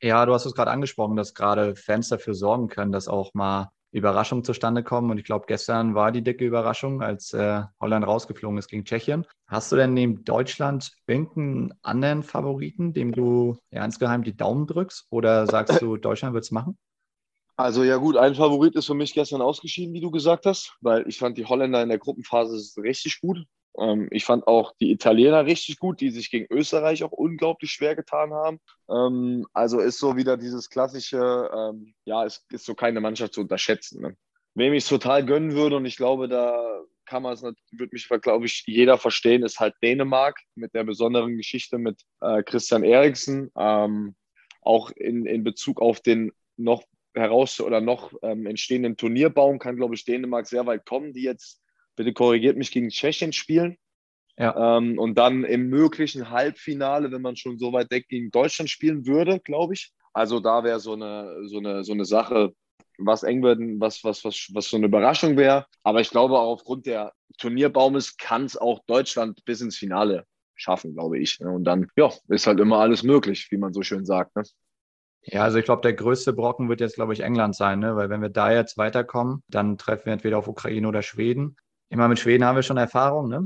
Ja, 0.02 0.26
du 0.26 0.34
hast 0.34 0.46
es 0.46 0.54
gerade 0.54 0.72
angesprochen, 0.72 1.14
dass 1.14 1.34
gerade 1.34 1.76
Fans 1.76 2.08
dafür 2.08 2.34
sorgen 2.34 2.66
können, 2.66 2.90
dass 2.90 3.06
auch 3.06 3.34
mal 3.34 3.70
Überraschungen 3.92 4.44
zustande 4.44 4.82
kommen. 4.82 5.10
Und 5.10 5.18
ich 5.18 5.24
glaube, 5.24 5.46
gestern 5.48 5.94
war 5.94 6.12
die 6.12 6.22
dicke 6.22 6.44
Überraschung, 6.44 7.02
als 7.02 7.32
äh, 7.32 7.62
Holland 7.80 8.06
rausgeflogen 8.06 8.58
ist 8.58 8.68
gegen 8.68 8.84
Tschechien. 8.84 9.26
Hast 9.46 9.72
du 9.72 9.76
denn 9.76 9.94
neben 9.94 10.24
Deutschland 10.24 10.92
irgendeinen 11.06 11.74
anderen 11.82 12.22
Favoriten, 12.22 12.92
dem 12.92 13.12
du 13.12 13.56
ja, 13.70 13.84
insgeheim 13.84 14.22
die 14.22 14.36
Daumen 14.36 14.66
drückst? 14.66 15.06
Oder 15.10 15.46
sagst 15.46 15.82
du, 15.82 15.96
Deutschland 15.96 16.34
wird 16.34 16.44
es 16.44 16.50
machen? 16.50 16.78
Also 17.56 17.84
ja 17.84 17.96
gut, 17.96 18.16
ein 18.16 18.34
Favorit 18.34 18.74
ist 18.74 18.86
für 18.86 18.94
mich 18.94 19.12
gestern 19.12 19.42
ausgeschieden, 19.42 19.92
wie 19.92 20.00
du 20.00 20.10
gesagt 20.10 20.46
hast, 20.46 20.76
weil 20.80 21.06
ich 21.06 21.18
fand 21.18 21.36
die 21.36 21.44
Holländer 21.44 21.82
in 21.82 21.90
der 21.90 21.98
Gruppenphase 21.98 22.80
richtig 22.80 23.20
gut. 23.20 23.44
Ähm, 23.78 24.08
ich 24.10 24.24
fand 24.24 24.46
auch 24.46 24.74
die 24.80 24.90
Italiener 24.90 25.46
richtig 25.46 25.78
gut, 25.78 26.00
die 26.00 26.10
sich 26.10 26.30
gegen 26.30 26.46
Österreich 26.50 27.04
auch 27.04 27.12
unglaublich 27.12 27.70
schwer 27.70 27.96
getan 27.96 28.32
haben. 28.32 28.60
Ähm, 28.88 29.46
also 29.52 29.80
ist 29.80 29.98
so 29.98 30.16
wieder 30.16 30.36
dieses 30.36 30.70
klassische, 30.70 31.50
ähm, 31.54 31.94
ja, 32.04 32.24
es 32.24 32.44
ist 32.50 32.64
so 32.64 32.74
keine 32.74 33.00
Mannschaft 33.00 33.34
zu 33.34 33.42
unterschätzen. 33.42 34.02
Ne? 34.02 34.16
Wem 34.54 34.72
ich 34.74 34.84
es 34.84 34.88
total 34.88 35.24
gönnen 35.24 35.52
würde, 35.52 35.76
und 35.76 35.86
ich 35.86 35.96
glaube, 35.96 36.28
da 36.28 36.82
kann 37.06 37.22
man 37.22 37.34
es, 37.34 37.42
würde 37.42 37.90
mich, 37.92 38.08
glaube 38.08 38.46
ich, 38.46 38.62
jeder 38.66 38.98
verstehen, 38.98 39.42
ist 39.42 39.60
halt 39.60 39.74
Dänemark 39.82 40.38
mit 40.54 40.74
der 40.74 40.84
besonderen 40.84 41.36
Geschichte 41.36 41.78
mit 41.78 42.00
äh, 42.20 42.42
Christian 42.42 42.84
Eriksen. 42.84 43.50
Ähm, 43.56 44.14
auch 44.62 44.90
in, 44.90 45.26
in 45.26 45.42
Bezug 45.42 45.80
auf 45.80 46.00
den 46.00 46.32
noch 46.56 46.84
heraus 47.14 47.60
oder 47.60 47.80
noch 47.80 48.12
ähm, 48.22 48.46
entstehenden 48.46 48.96
Turnierbaum 48.96 49.58
kann, 49.58 49.76
glaube 49.76 49.94
ich, 49.94 50.04
Dänemark 50.04 50.46
sehr 50.46 50.66
weit 50.66 50.86
kommen, 50.86 51.12
die 51.12 51.22
jetzt 51.22 51.60
bitte 51.96 52.12
korrigiert 52.12 52.56
mich, 52.56 52.70
gegen 52.70 52.88
Tschechien 52.88 53.32
spielen. 53.32 53.76
Ja. 54.38 54.78
Ähm, 54.78 54.98
und 54.98 55.18
dann 55.18 55.44
im 55.44 55.68
möglichen 55.68 56.30
Halbfinale, 56.30 57.12
wenn 57.12 57.22
man 57.22 57.36
schon 57.36 57.58
so 57.58 57.72
weit 57.72 57.92
deckt, 57.92 58.08
gegen 58.08 58.30
Deutschland 58.30 58.70
spielen 58.70 59.06
würde, 59.06 59.38
glaube 59.40 59.74
ich. 59.74 59.92
Also 60.12 60.40
da 60.40 60.64
wäre 60.64 60.80
so 60.80 60.94
eine, 60.94 61.46
so, 61.46 61.58
eine, 61.58 61.84
so 61.84 61.92
eine 61.92 62.04
Sache, 62.04 62.52
was 62.98 63.22
eng 63.22 63.42
wird, 63.42 63.60
was, 63.78 64.02
was, 64.02 64.24
was, 64.24 64.48
was 64.52 64.68
so 64.68 64.76
eine 64.76 64.86
Überraschung 64.86 65.36
wäre. 65.36 65.66
Aber 65.82 66.00
ich 66.00 66.10
glaube, 66.10 66.38
auch 66.38 66.52
aufgrund 66.52 66.86
der 66.86 67.12
Turnierbaumes 67.38 68.16
kann 68.16 68.44
es 68.44 68.56
auch 68.56 68.80
Deutschland 68.86 69.44
bis 69.44 69.60
ins 69.60 69.76
Finale 69.76 70.24
schaffen, 70.54 70.94
glaube 70.94 71.18
ich. 71.18 71.40
Ne? 71.40 71.50
Und 71.50 71.64
dann, 71.64 71.88
ja, 71.96 72.10
ist 72.28 72.46
halt 72.46 72.60
immer 72.60 72.78
alles 72.78 73.02
möglich, 73.02 73.48
wie 73.50 73.56
man 73.58 73.72
so 73.72 73.82
schön 73.82 74.04
sagt. 74.04 74.36
Ne? 74.36 74.42
Ja, 75.22 75.44
also 75.44 75.58
ich 75.58 75.64
glaube, 75.64 75.82
der 75.82 75.92
größte 75.92 76.32
Brocken 76.32 76.68
wird 76.68 76.80
jetzt, 76.80 76.94
glaube 76.94 77.12
ich, 77.12 77.20
England 77.20 77.54
sein, 77.54 77.80
ne? 77.80 77.96
weil 77.96 78.08
wenn 78.08 78.22
wir 78.22 78.30
da 78.30 78.52
jetzt 78.52 78.78
weiterkommen, 78.78 79.42
dann 79.48 79.76
treffen 79.76 80.06
wir 80.06 80.12
entweder 80.14 80.38
auf 80.38 80.48
Ukraine 80.48 80.88
oder 80.88 81.02
Schweden. 81.02 81.56
Immer 81.90 82.08
mit 82.08 82.18
Schweden 82.18 82.44
haben 82.44 82.56
wir 82.56 82.62
schon 82.62 82.78
Erfahrung, 82.78 83.28
ne? 83.28 83.44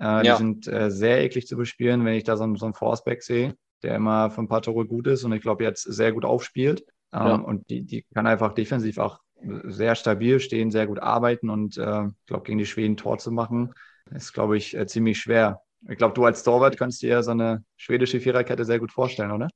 Äh, 0.00 0.04
ja. 0.04 0.22
Die 0.22 0.38
sind 0.38 0.66
äh, 0.66 0.90
sehr 0.90 1.22
eklig 1.22 1.46
zu 1.46 1.56
bespielen, 1.56 2.04
wenn 2.04 2.14
ich 2.14 2.24
da 2.24 2.36
so, 2.38 2.56
so 2.56 2.64
einen 2.64 2.74
Forsberg 2.74 3.22
sehe. 3.22 3.54
der 3.82 3.96
immer 3.96 4.30
für 4.30 4.40
ein 4.40 4.48
paar 4.48 4.62
Tore 4.62 4.86
gut 4.86 5.06
ist 5.06 5.24
und 5.24 5.32
ich 5.32 5.42
glaube 5.42 5.62
jetzt 5.62 5.82
sehr 5.82 6.12
gut 6.12 6.24
aufspielt. 6.24 6.84
Ähm, 7.12 7.26
ja. 7.26 7.34
Und 7.34 7.68
die, 7.70 7.84
die 7.84 8.04
kann 8.14 8.26
einfach 8.26 8.54
defensiv 8.54 8.98
auch 8.98 9.20
sehr 9.64 9.94
stabil 9.94 10.40
stehen, 10.40 10.70
sehr 10.70 10.86
gut 10.86 11.00
arbeiten 11.00 11.50
und 11.50 11.76
äh, 11.76 12.06
ich 12.06 12.26
glaube, 12.26 12.44
gegen 12.44 12.58
die 12.58 12.66
Schweden 12.66 12.96
Tor 12.96 13.18
zu 13.18 13.30
machen, 13.30 13.74
ist, 14.10 14.32
glaube 14.32 14.56
ich, 14.56 14.74
äh, 14.74 14.86
ziemlich 14.86 15.20
schwer. 15.20 15.60
Ich 15.86 15.98
glaube, 15.98 16.14
du 16.14 16.24
als 16.24 16.42
Torwart 16.42 16.78
kannst 16.78 17.02
dir 17.02 17.22
so 17.22 17.32
eine 17.32 17.62
schwedische 17.76 18.20
Viererkette 18.20 18.64
sehr 18.64 18.78
gut 18.78 18.90
vorstellen, 18.90 19.32
oder? 19.32 19.48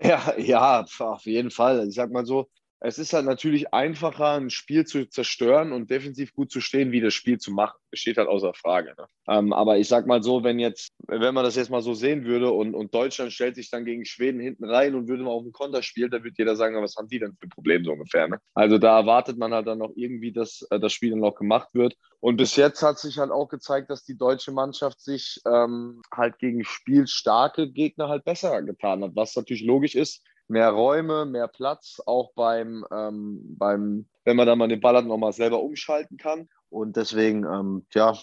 Ja, 0.00 0.34
ja, 0.38 0.86
auf 0.98 1.24
jeden 1.24 1.50
Fall. 1.50 1.86
Ich 1.88 1.94
sag 1.94 2.10
mal 2.10 2.24
so, 2.24 2.48
es 2.80 2.98
ist 2.98 3.12
halt 3.12 3.24
natürlich 3.24 3.72
einfacher, 3.72 4.32
ein 4.32 4.50
Spiel 4.50 4.84
zu 4.84 5.06
zerstören 5.08 5.72
und 5.72 5.90
defensiv 5.90 6.34
gut 6.34 6.50
zu 6.50 6.60
stehen, 6.60 6.92
wie 6.92 7.00
das 7.00 7.14
Spiel 7.14 7.38
zu 7.38 7.50
machen. 7.50 7.78
Das 7.90 8.00
steht 8.00 8.18
halt 8.18 8.28
außer 8.28 8.52
Frage. 8.52 8.94
Ne? 8.98 9.06
Ähm, 9.28 9.52
aber 9.52 9.78
ich 9.78 9.88
sag 9.88 10.06
mal 10.06 10.22
so, 10.22 10.44
wenn 10.44 10.58
jetzt, 10.58 10.90
wenn 11.06 11.34
man 11.34 11.44
das 11.44 11.56
jetzt 11.56 11.70
mal 11.70 11.80
so 11.80 11.94
sehen 11.94 12.24
würde 12.26 12.50
und, 12.50 12.74
und 12.74 12.94
Deutschland 12.94 13.32
stellt 13.32 13.54
sich 13.54 13.70
dann 13.70 13.86
gegen 13.86 14.04
Schweden 14.04 14.40
hinten 14.40 14.64
rein 14.64 14.94
und 14.94 15.08
würde 15.08 15.22
mal 15.22 15.30
auf 15.30 15.42
den 15.42 15.52
Konter 15.52 15.82
spielen, 15.82 16.10
dann 16.10 16.22
würde 16.22 16.36
jeder 16.36 16.54
sagen, 16.54 16.80
was 16.82 16.96
haben 16.96 17.08
die 17.08 17.18
denn 17.18 17.36
für 17.40 17.48
Probleme 17.48 17.84
so 17.84 17.92
ungefähr. 17.92 18.28
Ne? 18.28 18.38
Also 18.54 18.76
da 18.78 18.98
erwartet 18.98 19.38
man 19.38 19.54
halt 19.54 19.66
dann 19.66 19.78
noch 19.78 19.92
irgendwie, 19.96 20.32
dass 20.32 20.66
äh, 20.70 20.78
das 20.78 20.92
Spiel 20.92 21.10
dann 21.10 21.20
noch 21.20 21.34
gemacht 21.34 21.70
wird. 21.72 21.96
Und 22.20 22.36
bis 22.36 22.56
jetzt 22.56 22.82
hat 22.82 22.98
sich 22.98 23.18
halt 23.18 23.30
auch 23.30 23.48
gezeigt, 23.48 23.88
dass 23.88 24.04
die 24.04 24.18
deutsche 24.18 24.52
Mannschaft 24.52 25.00
sich 25.00 25.40
ähm, 25.46 26.02
halt 26.12 26.38
gegen 26.38 26.64
spielstarke 26.64 27.70
Gegner 27.70 28.08
halt 28.08 28.24
besser 28.24 28.62
getan 28.62 29.02
hat, 29.02 29.12
was 29.14 29.34
natürlich 29.34 29.64
logisch 29.64 29.94
ist 29.94 30.22
mehr 30.48 30.70
Räume, 30.70 31.26
mehr 31.26 31.48
Platz, 31.48 32.00
auch 32.06 32.32
beim, 32.34 32.84
ähm, 32.92 33.56
beim 33.58 34.06
wenn 34.24 34.36
man 34.36 34.46
dann 34.46 34.58
mal 34.58 34.68
den 34.68 34.80
Ball 34.80 34.96
hat, 34.96 35.06
nochmal 35.06 35.32
selber 35.32 35.62
umschalten 35.62 36.16
kann. 36.16 36.48
Und 36.68 36.96
deswegen, 36.96 37.44
ähm, 37.44 37.86
ja, 37.94 38.18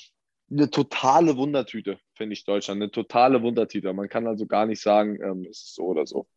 eine 0.51 0.69
totale 0.69 1.37
Wundertüte, 1.37 1.97
finde 2.15 2.33
ich 2.33 2.45
Deutschland. 2.45 2.81
Eine 2.81 2.91
totale 2.91 3.41
Wundertüte. 3.41 3.91
Man 3.93 4.09
kann 4.09 4.27
also 4.27 4.45
gar 4.45 4.65
nicht 4.65 4.81
sagen, 4.81 5.17
ähm, 5.21 5.47
es 5.49 5.63
ist 5.63 5.75
so 5.75 5.83
oder 5.83 6.05
so. 6.05 6.27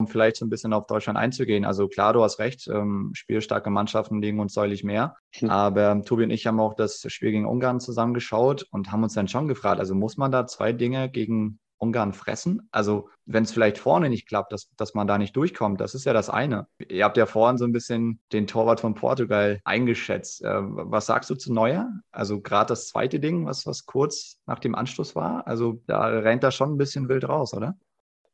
Um 0.00 0.06
vielleicht 0.06 0.36
so 0.36 0.46
ein 0.46 0.50
bisschen 0.50 0.72
auf 0.72 0.86
Deutschland 0.86 1.18
einzugehen. 1.18 1.64
Also 1.64 1.88
klar, 1.88 2.12
du 2.12 2.22
hast 2.22 2.38
recht, 2.38 2.68
ähm, 2.68 3.10
spielstarke 3.14 3.68
Mannschaften 3.70 4.22
liegen 4.22 4.38
uns 4.38 4.54
deutlich 4.54 4.84
mehr. 4.84 5.16
Hm. 5.34 5.50
Aber 5.50 5.90
ähm, 5.90 6.04
Tobi 6.04 6.24
und 6.24 6.30
ich 6.30 6.46
haben 6.46 6.60
auch 6.60 6.74
das 6.74 7.04
Spiel 7.08 7.32
gegen 7.32 7.46
Ungarn 7.46 7.80
zusammengeschaut 7.80 8.66
und 8.70 8.92
haben 8.92 9.02
uns 9.02 9.14
dann 9.14 9.26
schon 9.26 9.48
gefragt, 9.48 9.80
also 9.80 9.94
muss 9.96 10.16
man 10.16 10.30
da 10.30 10.46
zwei 10.46 10.72
Dinge 10.72 11.10
gegen 11.10 11.58
Ungarn 11.78 12.12
fressen. 12.12 12.68
Also 12.70 13.08
wenn 13.24 13.44
es 13.44 13.52
vielleicht 13.52 13.78
vorne 13.78 14.08
nicht 14.10 14.28
klappt, 14.28 14.52
dass, 14.52 14.68
dass 14.76 14.94
man 14.94 15.06
da 15.06 15.18
nicht 15.18 15.34
durchkommt, 15.36 15.80
das 15.80 15.94
ist 15.94 16.04
ja 16.04 16.12
das 16.12 16.28
eine. 16.28 16.66
Ihr 16.88 17.04
habt 17.04 17.16
ja 17.16 17.26
vorhin 17.26 17.58
so 17.58 17.64
ein 17.64 17.72
bisschen 17.72 18.20
den 18.32 18.46
Torwart 18.46 18.80
von 18.80 18.94
Portugal 18.94 19.60
eingeschätzt. 19.64 20.42
Äh, 20.44 20.60
was 20.60 21.06
sagst 21.06 21.30
du 21.30 21.34
zu 21.34 21.52
Neuer? 21.52 21.90
Also 22.10 22.40
gerade 22.40 22.68
das 22.68 22.88
zweite 22.88 23.20
Ding, 23.20 23.46
was, 23.46 23.66
was 23.66 23.86
kurz 23.86 24.38
nach 24.46 24.58
dem 24.58 24.74
Anschluss 24.74 25.14
war. 25.14 25.46
Also 25.46 25.82
da 25.86 26.06
rennt 26.06 26.44
er 26.44 26.50
schon 26.50 26.74
ein 26.74 26.78
bisschen 26.78 27.08
wild 27.08 27.28
raus, 27.28 27.54
oder? 27.54 27.76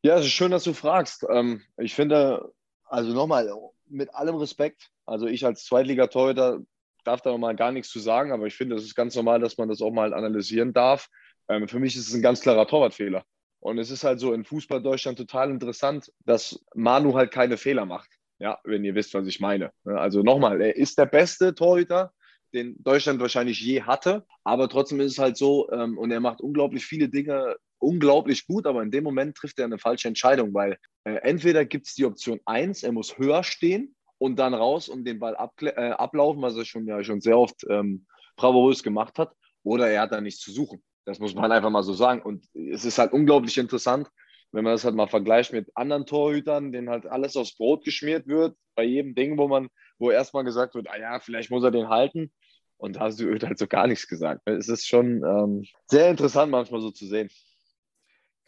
Ja, 0.03 0.19
es 0.19 0.27
ist 0.27 0.33
schön, 0.33 0.51
dass 0.51 0.65
du 0.65 0.75
fragst. 0.75 1.25
Ähm, 1.31 1.63
ich 1.77 1.95
finde, 1.95 2.53
also 2.85 3.13
nochmal, 3.13 3.51
mit 3.87 4.15
allem 4.15 4.37
Respekt, 4.37 4.91
also 5.07 5.27
ich 5.27 5.45
als 5.45 5.65
Zweitligatorhüter 5.65 6.61
darf 7.05 7.21
da 7.21 7.31
nochmal 7.31 7.55
gar 7.55 7.73
nichts 7.73 7.91
zu 7.91 8.01
sagen, 8.01 8.33
aber 8.33 8.47
ich 8.47 8.55
finde, 8.55 8.77
es 8.77 8.85
ist 8.85 8.95
ganz 8.95 9.15
normal, 9.15 9.41
dass 9.41 9.59
man 9.59 9.69
das 9.69 9.83
auch 9.83 9.91
mal 9.91 10.15
analysieren 10.15 10.73
darf. 10.73 11.09
Ähm, 11.49 11.69
für 11.69 11.79
mich 11.79 11.97
ist 11.97 12.09
es 12.09 12.15
ein 12.15 12.23
ganz 12.23 12.41
klarer 12.41 12.67
Torwartfehler. 12.67 13.25
Und 13.65 13.79
es 13.79 13.91
ist 13.91 14.05
halt 14.05 14.21
so 14.21 14.35
in 14.35 14.45
Fußball 14.45 14.83
Deutschland 14.83 15.17
total 15.17 15.51
interessant, 15.51 16.13
dass 16.27 16.63
Manu 16.75 17.15
halt 17.15 17.31
keine 17.31 17.57
Fehler 17.57 17.87
macht. 17.87 18.11
Ja, 18.39 18.59
wenn 18.65 18.85
ihr 18.85 18.95
wisst, 18.95 19.15
was 19.15 19.27
ich 19.27 19.41
meine. 19.41 19.73
Also 19.85 20.23
nochmal, 20.23 20.61
er 20.61 20.77
ist 20.77 20.99
der 20.99 21.07
beste 21.07 21.55
Torhüter, 21.55 22.13
den 22.53 22.77
Deutschland 22.83 23.21
wahrscheinlich 23.21 23.63
je 23.63 23.81
hatte. 23.81 24.27
Aber 24.43 24.69
trotzdem 24.69 25.01
ist 25.01 25.13
es 25.13 25.19
halt 25.19 25.39
so, 25.39 25.71
ähm, 25.71 25.97
und 25.97 26.11
er 26.11 26.21
macht 26.21 26.43
unglaublich 26.43 26.85
viele 26.85 27.09
Dinge 27.09 27.57
unglaublich 27.79 28.47
gut, 28.47 28.67
aber 28.67 28.83
in 28.83 28.91
dem 28.91 29.05
Moment 29.05 29.35
trifft 29.37 29.59
er 29.59 29.65
eine 29.65 29.79
falsche 29.79 30.09
Entscheidung, 30.09 30.53
weil 30.53 30.77
äh, 31.05 31.15
entweder 31.23 31.65
gibt 31.65 31.87
es 31.87 31.95
die 31.95 32.05
Option 32.05 32.41
1, 32.45 32.83
er 32.83 32.93
muss 32.93 33.17
höher 33.17 33.45
stehen 33.45 33.95
und 34.19 34.39
dann 34.39 34.53
raus 34.53 34.91
und 34.91 35.05
den 35.05 35.19
Ball 35.19 35.37
äh, 35.61 35.91
ablaufen, 35.91 36.43
was 36.43 36.57
er 36.57 36.67
schon 36.67 36.87
ja 36.87 37.03
schon 37.03 37.21
sehr 37.23 37.39
oft 37.39 37.65
ähm, 37.69 38.07
bravourös 38.37 38.83
gemacht 38.83 39.19
hat, 39.19 39.33
oder 39.63 39.89
er 39.89 40.03
hat 40.03 40.13
da 40.13 40.21
nichts 40.21 40.41
zu 40.41 40.53
suchen. 40.53 40.83
Das 41.05 41.19
muss 41.19 41.35
man 41.35 41.53
einfach 41.53 41.71
mal 41.71 41.83
so 41.83 41.93
sagen. 41.93 42.23
Und 42.23 42.47
es 42.55 42.85
ist 42.85 42.99
halt 42.99 43.13
unglaublich 43.13 43.59
interessant, 43.59 44.09
wenn 44.53 44.65
man 44.65 44.73
das 44.73 44.85
halt 44.85 44.95
mal 44.95 45.09
vergleicht 45.09 45.53
mit 45.53 45.71
anderen 45.77 46.07
Torhütern, 46.07 46.73
denen 46.73 46.89
halt 46.89 47.07
alles 47.07 47.37
aufs 47.37 47.57
Brot 47.57 47.85
geschmiert 47.85 48.27
wird, 48.27 48.57
bei 48.75 48.85
jedem 48.85 49.15
Ding, 49.15 49.37
wo 49.37 49.49
man, 49.49 49.69
wo 49.99 50.11
erstmal 50.11 50.45
gesagt 50.45 50.75
wird, 50.75 50.89
ah 50.89 50.99
ja, 50.99 51.21
vielleicht 51.21 51.51
muss 51.51 51.65
er 51.65 51.71
den 51.71 51.89
halten. 51.89 52.33
Und 52.77 52.97
da 52.97 53.17
wird 53.19 53.45
halt 53.45 53.59
so 53.59 53.67
gar 53.67 53.87
nichts 53.87 54.09
gesagt. 54.09 54.43
Es 54.47 54.69
ist 54.69 54.87
schon 54.87 55.23
ähm, 55.25 55.65
sehr 55.87 56.11
interessant 56.11 56.51
manchmal 56.51 56.81
so 56.81 56.91
zu 56.91 57.07
sehen. 57.07 57.29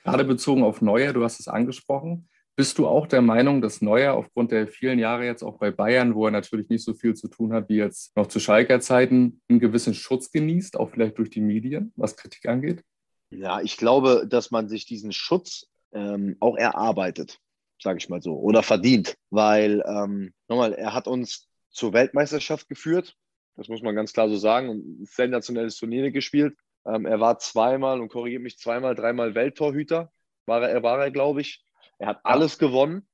Gerade 0.02 0.24
bezogen 0.24 0.62
auf 0.62 0.82
Neuer, 0.82 1.12
du 1.12 1.24
hast 1.24 1.40
es 1.40 1.48
angesprochen. 1.48 2.28
Bist 2.56 2.78
du 2.78 2.86
auch 2.86 3.06
der 3.06 3.20
Meinung, 3.20 3.60
dass 3.60 3.82
Neuer 3.82 4.14
aufgrund 4.14 4.50
der 4.50 4.66
vielen 4.66 4.98
Jahre 4.98 5.26
jetzt 5.26 5.42
auch 5.42 5.58
bei 5.58 5.70
Bayern, 5.70 6.14
wo 6.14 6.24
er 6.24 6.30
natürlich 6.30 6.70
nicht 6.70 6.82
so 6.82 6.94
viel 6.94 7.14
zu 7.14 7.28
tun 7.28 7.52
hat 7.52 7.68
wie 7.68 7.76
jetzt 7.76 8.16
noch 8.16 8.28
zu 8.28 8.40
Schalker 8.40 8.80
Zeiten, 8.80 9.42
einen 9.48 9.60
gewissen 9.60 9.92
Schutz 9.92 10.30
genießt, 10.30 10.78
auch 10.78 10.88
vielleicht 10.88 11.18
durch 11.18 11.28
die 11.28 11.42
Medien, 11.42 11.92
was 11.96 12.16
Kritik 12.16 12.48
angeht? 12.48 12.82
Ja, 13.28 13.60
ich 13.60 13.76
glaube, 13.76 14.26
dass 14.26 14.50
man 14.50 14.68
sich 14.68 14.86
diesen 14.86 15.12
Schutz 15.12 15.66
ähm, 15.92 16.36
auch 16.40 16.56
erarbeitet, 16.56 17.40
sage 17.78 17.98
ich 17.98 18.08
mal 18.08 18.22
so, 18.22 18.38
oder 18.38 18.62
verdient, 18.62 19.16
weil 19.28 19.84
ähm, 19.86 20.32
nochmal, 20.48 20.72
er 20.72 20.94
hat 20.94 21.08
uns 21.08 21.48
zur 21.68 21.92
Weltmeisterschaft 21.92 22.70
geführt, 22.70 23.16
das 23.56 23.68
muss 23.68 23.82
man 23.82 23.94
ganz 23.94 24.14
klar 24.14 24.30
so 24.30 24.36
sagen, 24.36 24.70
ein 24.70 25.04
sensationelles 25.04 25.76
Turnier 25.76 26.10
gespielt. 26.10 26.56
Ähm, 26.86 27.04
er 27.04 27.20
war 27.20 27.38
zweimal 27.38 28.00
und 28.00 28.08
korrigiert 28.08 28.42
mich 28.42 28.58
zweimal, 28.58 28.94
dreimal 28.94 29.34
Welttorhüter, 29.34 30.10
war 30.46 30.66
er, 30.66 30.82
war 30.82 31.02
er 31.02 31.10
glaube 31.10 31.42
ich. 31.42 31.65
Er 31.98 32.08
hat 32.08 32.20
alles 32.24 32.58
gewonnen. 32.58 33.06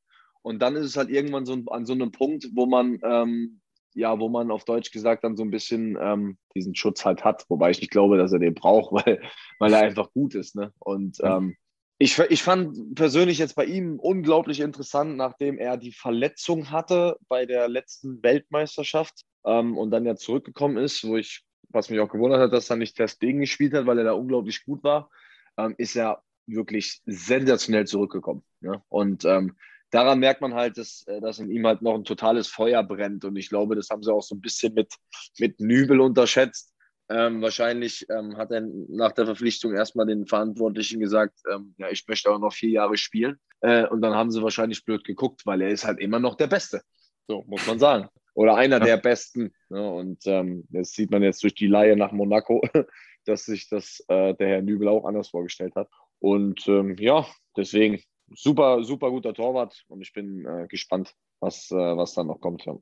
Und 0.43 0.61
dann 0.61 0.75
ist 0.75 0.87
es 0.87 0.97
halt 0.97 1.09
irgendwann 1.09 1.47
so 1.47 1.55
an 1.69 1.87
so 1.87 1.93
einem 1.93 2.11
Punkt, 2.11 2.49
wo 2.55 2.67
man, 2.67 2.99
ähm, 3.05 3.61
ja, 3.95 4.19
wo 4.19 4.29
man 4.29 4.51
auf 4.51 4.65
Deutsch 4.65 4.91
gesagt 4.91 5.23
dann 5.23 5.37
so 5.37 5.45
ein 5.45 5.51
bisschen 5.51 5.97
ähm, 6.01 6.37
diesen 6.55 6.75
Schutz 6.75 7.05
halt 7.05 7.25
hat. 7.25 7.45
Wobei 7.49 7.71
ich 7.71 7.81
nicht 7.81 7.93
glaube, 7.93 8.17
dass 8.17 8.33
er 8.33 8.41
den 8.41 8.55
braucht, 8.55 8.93
weil, 9.07 9.23
weil 9.59 9.73
er 9.73 9.81
einfach 9.81 10.13
gut 10.13 10.35
ist. 10.35 10.57
Ne? 10.57 10.73
Und 10.81 11.19
ähm, 11.23 11.57
ich, 11.99 12.19
ich 12.19 12.43
fand 12.43 12.97
persönlich 12.97 13.39
jetzt 13.39 13.55
bei 13.55 13.65
ihm 13.65 14.01
unglaublich 14.01 14.59
interessant, 14.59 15.17
nachdem 15.17 15.57
er 15.57 15.77
die 15.77 15.93
Verletzung 15.93 16.73
hatte 16.73 17.17
bei 17.29 17.47
der 17.47 17.69
letzten 17.69 18.21
Weltmeisterschaft 18.25 19.23
ähm, 19.45 19.79
und 19.79 19.93
dann 19.93 20.05
ja 20.05 20.17
zurückgekommen 20.17 20.79
ist, 20.79 21.05
wo 21.05 21.17
ich, 21.17 21.45
was 21.69 21.91
mich 21.91 22.01
auch 22.01 22.11
gewundert 22.11 22.41
hat, 22.41 22.53
dass 22.53 22.71
er 22.71 22.77
nicht 22.77 22.97
Test 22.97 23.21
gegen 23.21 23.39
gespielt 23.39 23.73
hat, 23.75 23.87
weil 23.87 23.99
er 23.99 24.05
da 24.05 24.13
unglaublich 24.15 24.65
gut 24.65 24.83
war, 24.83 25.11
ähm, 25.57 25.77
ist 25.79 25.95
er 25.95 26.25
wirklich 26.47 27.01
sensationell 27.07 27.87
zurückgekommen. 27.87 28.43
Ne? 28.61 28.83
Und 28.89 29.25
ähm, 29.25 29.57
daran 29.91 30.19
merkt 30.19 30.41
man 30.41 30.55
halt, 30.55 30.79
dass, 30.79 31.05
äh, 31.07 31.21
dass 31.21 31.39
in 31.39 31.51
ihm 31.51 31.67
halt 31.67 31.83
noch 31.83 31.95
ein 31.95 32.05
totales 32.05 32.49
Feuer 32.49 32.83
brennt. 32.83 33.25
Und 33.25 33.37
ich 33.37 33.49
glaube, 33.49 33.77
das 33.77 33.91
haben 33.91 34.03
sie 34.03 34.13
auch 34.13 34.23
so 34.23 34.35
ein 34.35 34.41
bisschen 34.41 34.75
mit, 34.75 34.95
mit 35.39 35.61
Nübel 35.61 36.01
unterschätzt. 36.01 36.75
Ähm, 37.09 37.43
wahrscheinlich 37.43 38.07
ähm, 38.11 38.37
hat 38.37 38.51
er 38.51 38.63
nach 38.89 39.13
der 39.13 39.27
Verpflichtung 39.27 39.75
erstmal 39.75 40.07
den 40.07 40.27
Verantwortlichen 40.27 40.99
gesagt, 40.99 41.39
ähm, 41.53 41.75
ja, 41.77 41.91
ich 41.91 42.07
möchte 42.09 42.31
auch 42.31 42.39
noch 42.39 42.53
vier 42.53 42.71
Jahre 42.71 42.97
spielen. 42.97 43.39
Äh, 43.61 43.87
und 43.87 44.01
dann 44.01 44.15
haben 44.15 44.31
sie 44.31 44.43
wahrscheinlich 44.43 44.85
blöd 44.85 45.05
geguckt, 45.05 45.43
weil 45.45 45.61
er 45.61 45.69
ist 45.69 45.85
halt 45.85 46.01
immer 46.01 46.19
noch 46.19 46.37
der 46.37 46.47
Beste. 46.47 46.83
So 47.29 47.45
muss 47.47 47.67
man 47.67 47.79
sagen. 47.79 48.09
Oder 48.35 48.57
einer 48.57 48.79
ja. 48.79 48.85
der 48.85 48.97
Besten. 48.97 49.53
Ne? 49.69 49.91
Und 49.91 50.27
ähm, 50.27 50.65
das 50.71 50.93
sieht 50.93 51.11
man 51.11 51.23
jetzt 51.23 51.43
durch 51.43 51.55
die 51.55 51.67
Laie 51.67 51.97
nach 51.97 52.13
Monaco, 52.13 52.63
dass 53.27 53.45
sich 53.45 53.69
das 53.69 54.03
äh, 54.09 54.35
der 54.35 54.49
Herr 54.49 54.63
Nübel 54.63 54.89
auch 54.89 55.05
anders 55.05 55.29
vorgestellt 55.29 55.75
hat. 55.77 55.89
Und 56.23 56.69
ähm, 56.69 56.97
ja, 57.01 57.27
deswegen 57.57 58.01
super, 58.33 58.85
super 58.85 59.11
guter 59.11 59.35
Torwart 59.35 59.83
und 59.89 60.03
ich 60.03 60.13
bin 60.13 60.47
äh, 60.47 60.69
gespannt, 60.69 61.15
was, 61.41 61.69
äh, 61.73 61.75
was 61.75 62.15
dann 62.15 62.29
noch 62.29 62.41
kommt. 62.41 62.65
Ja. 62.65 62.77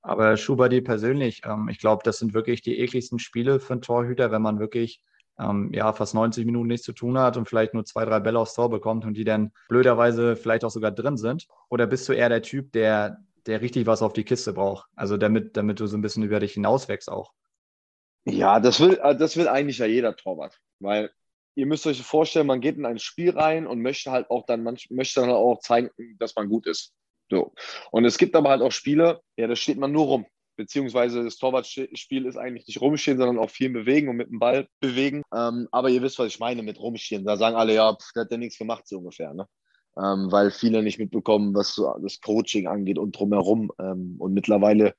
Aber 0.00 0.38
Schubadi 0.38 0.80
persönlich, 0.80 1.42
ähm, 1.44 1.68
ich 1.70 1.78
glaube, 1.78 2.02
das 2.04 2.18
sind 2.18 2.32
wirklich 2.32 2.62
die 2.62 2.78
ekligsten 2.78 3.18
Spiele 3.18 3.60
für 3.60 3.74
einen 3.74 3.82
Torhüter, 3.82 4.30
wenn 4.30 4.40
man 4.40 4.60
wirklich 4.60 5.02
ähm, 5.38 5.70
ja, 5.74 5.92
fast 5.92 6.14
90 6.14 6.46
Minuten 6.46 6.68
nichts 6.68 6.86
zu 6.86 6.94
tun 6.94 7.18
hat 7.18 7.36
und 7.36 7.46
vielleicht 7.46 7.74
nur 7.74 7.84
zwei, 7.84 8.06
drei 8.06 8.18
Bälle 8.18 8.38
aufs 8.38 8.54
Tor 8.54 8.70
bekommt 8.70 9.04
und 9.04 9.12
die 9.12 9.24
dann 9.24 9.52
blöderweise 9.68 10.34
vielleicht 10.34 10.64
auch 10.64 10.70
sogar 10.70 10.90
drin 10.90 11.18
sind. 11.18 11.48
Oder 11.68 11.86
bist 11.86 12.08
du 12.08 12.14
eher 12.14 12.30
der 12.30 12.40
Typ, 12.40 12.72
der, 12.72 13.18
der 13.44 13.60
richtig 13.60 13.86
was 13.86 14.00
auf 14.00 14.14
die 14.14 14.24
Kiste 14.24 14.54
braucht? 14.54 14.88
Also 14.96 15.18
damit, 15.18 15.54
damit 15.58 15.80
du 15.80 15.86
so 15.86 15.98
ein 15.98 16.02
bisschen 16.02 16.22
über 16.22 16.40
dich 16.40 16.54
hinauswächst 16.54 17.12
auch. 17.12 17.34
Ja, 18.24 18.58
das 18.58 18.80
will, 18.80 18.98
äh, 19.02 19.14
das 19.14 19.36
will 19.36 19.48
eigentlich 19.48 19.76
ja 19.76 19.86
jeder 19.86 20.16
Torwart, 20.16 20.58
weil 20.78 21.10
ihr 21.54 21.66
müsst 21.66 21.86
euch 21.86 22.02
vorstellen, 22.02 22.46
man 22.46 22.60
geht 22.60 22.76
in 22.76 22.86
ein 22.86 22.98
Spiel 22.98 23.30
rein 23.30 23.66
und 23.66 23.82
möchte 23.82 24.10
halt 24.10 24.30
auch 24.30 24.46
dann, 24.46 24.62
man 24.62 24.76
möchte 24.90 25.20
dann 25.20 25.30
auch 25.30 25.60
zeigen, 25.60 25.90
dass 26.18 26.34
man 26.36 26.48
gut 26.48 26.66
ist. 26.66 26.92
So. 27.30 27.52
Und 27.90 28.04
es 28.04 28.18
gibt 28.18 28.34
aber 28.34 28.50
halt 28.50 28.62
auch 28.62 28.72
Spiele, 28.72 29.20
ja, 29.36 29.46
da 29.46 29.56
steht 29.56 29.78
man 29.78 29.92
nur 29.92 30.06
rum. 30.06 30.26
Beziehungsweise 30.56 31.24
das 31.24 31.38
Torwartspiel 31.38 32.26
ist 32.26 32.36
eigentlich 32.36 32.66
nicht 32.66 32.80
rumstehen, 32.80 33.16
sondern 33.16 33.38
auch 33.38 33.50
viel 33.50 33.70
bewegen 33.70 34.08
und 34.08 34.16
mit 34.16 34.28
dem 34.28 34.38
Ball 34.38 34.66
bewegen. 34.80 35.22
Ähm, 35.34 35.68
aber 35.70 35.88
ihr 35.88 36.02
wisst, 36.02 36.18
was 36.18 36.26
ich 36.26 36.40
meine 36.40 36.62
mit 36.62 36.78
rumstehen. 36.78 37.24
Da 37.24 37.36
sagen 37.36 37.56
alle, 37.56 37.74
ja, 37.74 37.94
pff, 37.94 38.12
der 38.14 38.24
hat 38.24 38.30
ja 38.30 38.36
nichts 38.36 38.58
gemacht, 38.58 38.86
so 38.86 38.98
ungefähr. 38.98 39.32
Ne? 39.32 39.46
Ähm, 39.96 40.30
weil 40.30 40.50
viele 40.50 40.82
nicht 40.82 40.98
mitbekommen, 40.98 41.54
was 41.54 41.80
das 42.02 42.20
Coaching 42.20 42.66
angeht 42.66 42.98
und 42.98 43.18
drumherum. 43.18 43.72
Ähm, 43.78 44.16
und 44.18 44.34
mittlerweile 44.34 44.94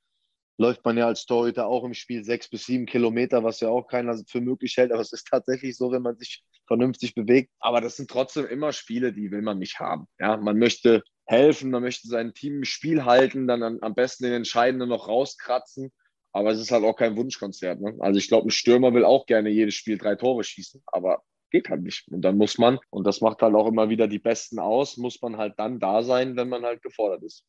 läuft 0.58 0.84
man 0.86 0.98
ja 0.98 1.08
als 1.08 1.25
Torhüter 1.25 1.67
auch 1.67 1.84
im 1.84 1.93
Spiel 1.93 2.24
sechs 2.24 2.50
bis 2.50 2.65
sieben 2.65 2.86
Kilometer, 2.86 3.43
was 3.43 3.60
ja 3.60 3.70
auch 3.70 3.88
keiner 3.88 4.17
für 4.27 4.41
möglich 4.41 4.77
hält. 4.77 4.91
Aber 4.91 5.01
es 5.01 5.13
ist 5.13 5.27
tatsächlich 5.27 5.75
so, 5.77 5.91
wenn 5.91 6.01
man 6.01 6.17
sich 6.17 6.43
vernünftig 6.67 7.15
bewegt. 7.15 7.51
Aber 7.60 7.81
das 7.81 7.98
sind 7.98 8.10
trotzdem 8.10 8.46
immer 8.46 8.72
Spiele, 8.72 9.13
die 9.13 9.31
will 9.31 9.41
man 9.41 9.60
nicht 9.60 9.79
haben. 9.79 10.08
Ja, 10.20 10.38
man 10.38 10.58
möchte 10.58 11.03
helfen, 11.25 11.72
man 11.72 11.84
möchte 11.84 12.08
sein 12.08 12.34
Team 12.34 12.58
im 12.58 12.65
Spiel 12.65 13.05
halten, 13.05 13.48
dann 13.48 13.63
am 13.81 13.96
besten 13.96 14.25
den 14.25 14.34
Entscheidenden 14.34 14.89
noch 14.89 15.08
rauskratzen. 15.08 15.91
Aber 16.34 16.51
es 16.51 16.60
ist 16.60 16.72
halt 16.72 16.84
auch 16.84 16.96
kein 16.96 17.17
Wunschkonzert. 17.17 17.81
Ne? 17.81 17.96
Also 18.00 18.17
ich 18.17 18.27
glaube, 18.27 18.48
ein 18.48 18.51
Stürmer 18.51 18.93
will 18.93 19.03
auch 19.03 19.25
gerne 19.25 19.50
jedes 19.50 19.75
Spiel 19.75 19.98
drei 19.98 20.15
Tore 20.15 20.43
schießen, 20.43 20.81
aber 20.88 21.24
geht 21.51 21.70
halt 21.70 21.81
nicht. 21.84 22.08
Und 22.10 22.22
dann 22.22 22.38
muss 22.38 22.58
man, 22.58 22.79
und 22.89 23.05
das 23.05 23.22
macht 23.22 23.41
halt 23.41 23.53
auch 23.55 23.67
immer 23.67 23.89
wieder 23.89 24.08
die 24.08 24.20
Besten 24.20 24.60
aus, 24.60 24.98
muss 24.98 25.22
man 25.22 25.38
halt 25.38 25.55
dann 25.58 25.79
da 25.79 26.03
sein, 26.03 26.38
wenn 26.38 26.50
man 26.50 26.63
halt 26.63 26.81
gefordert 26.81 27.24
ist. 27.24 27.43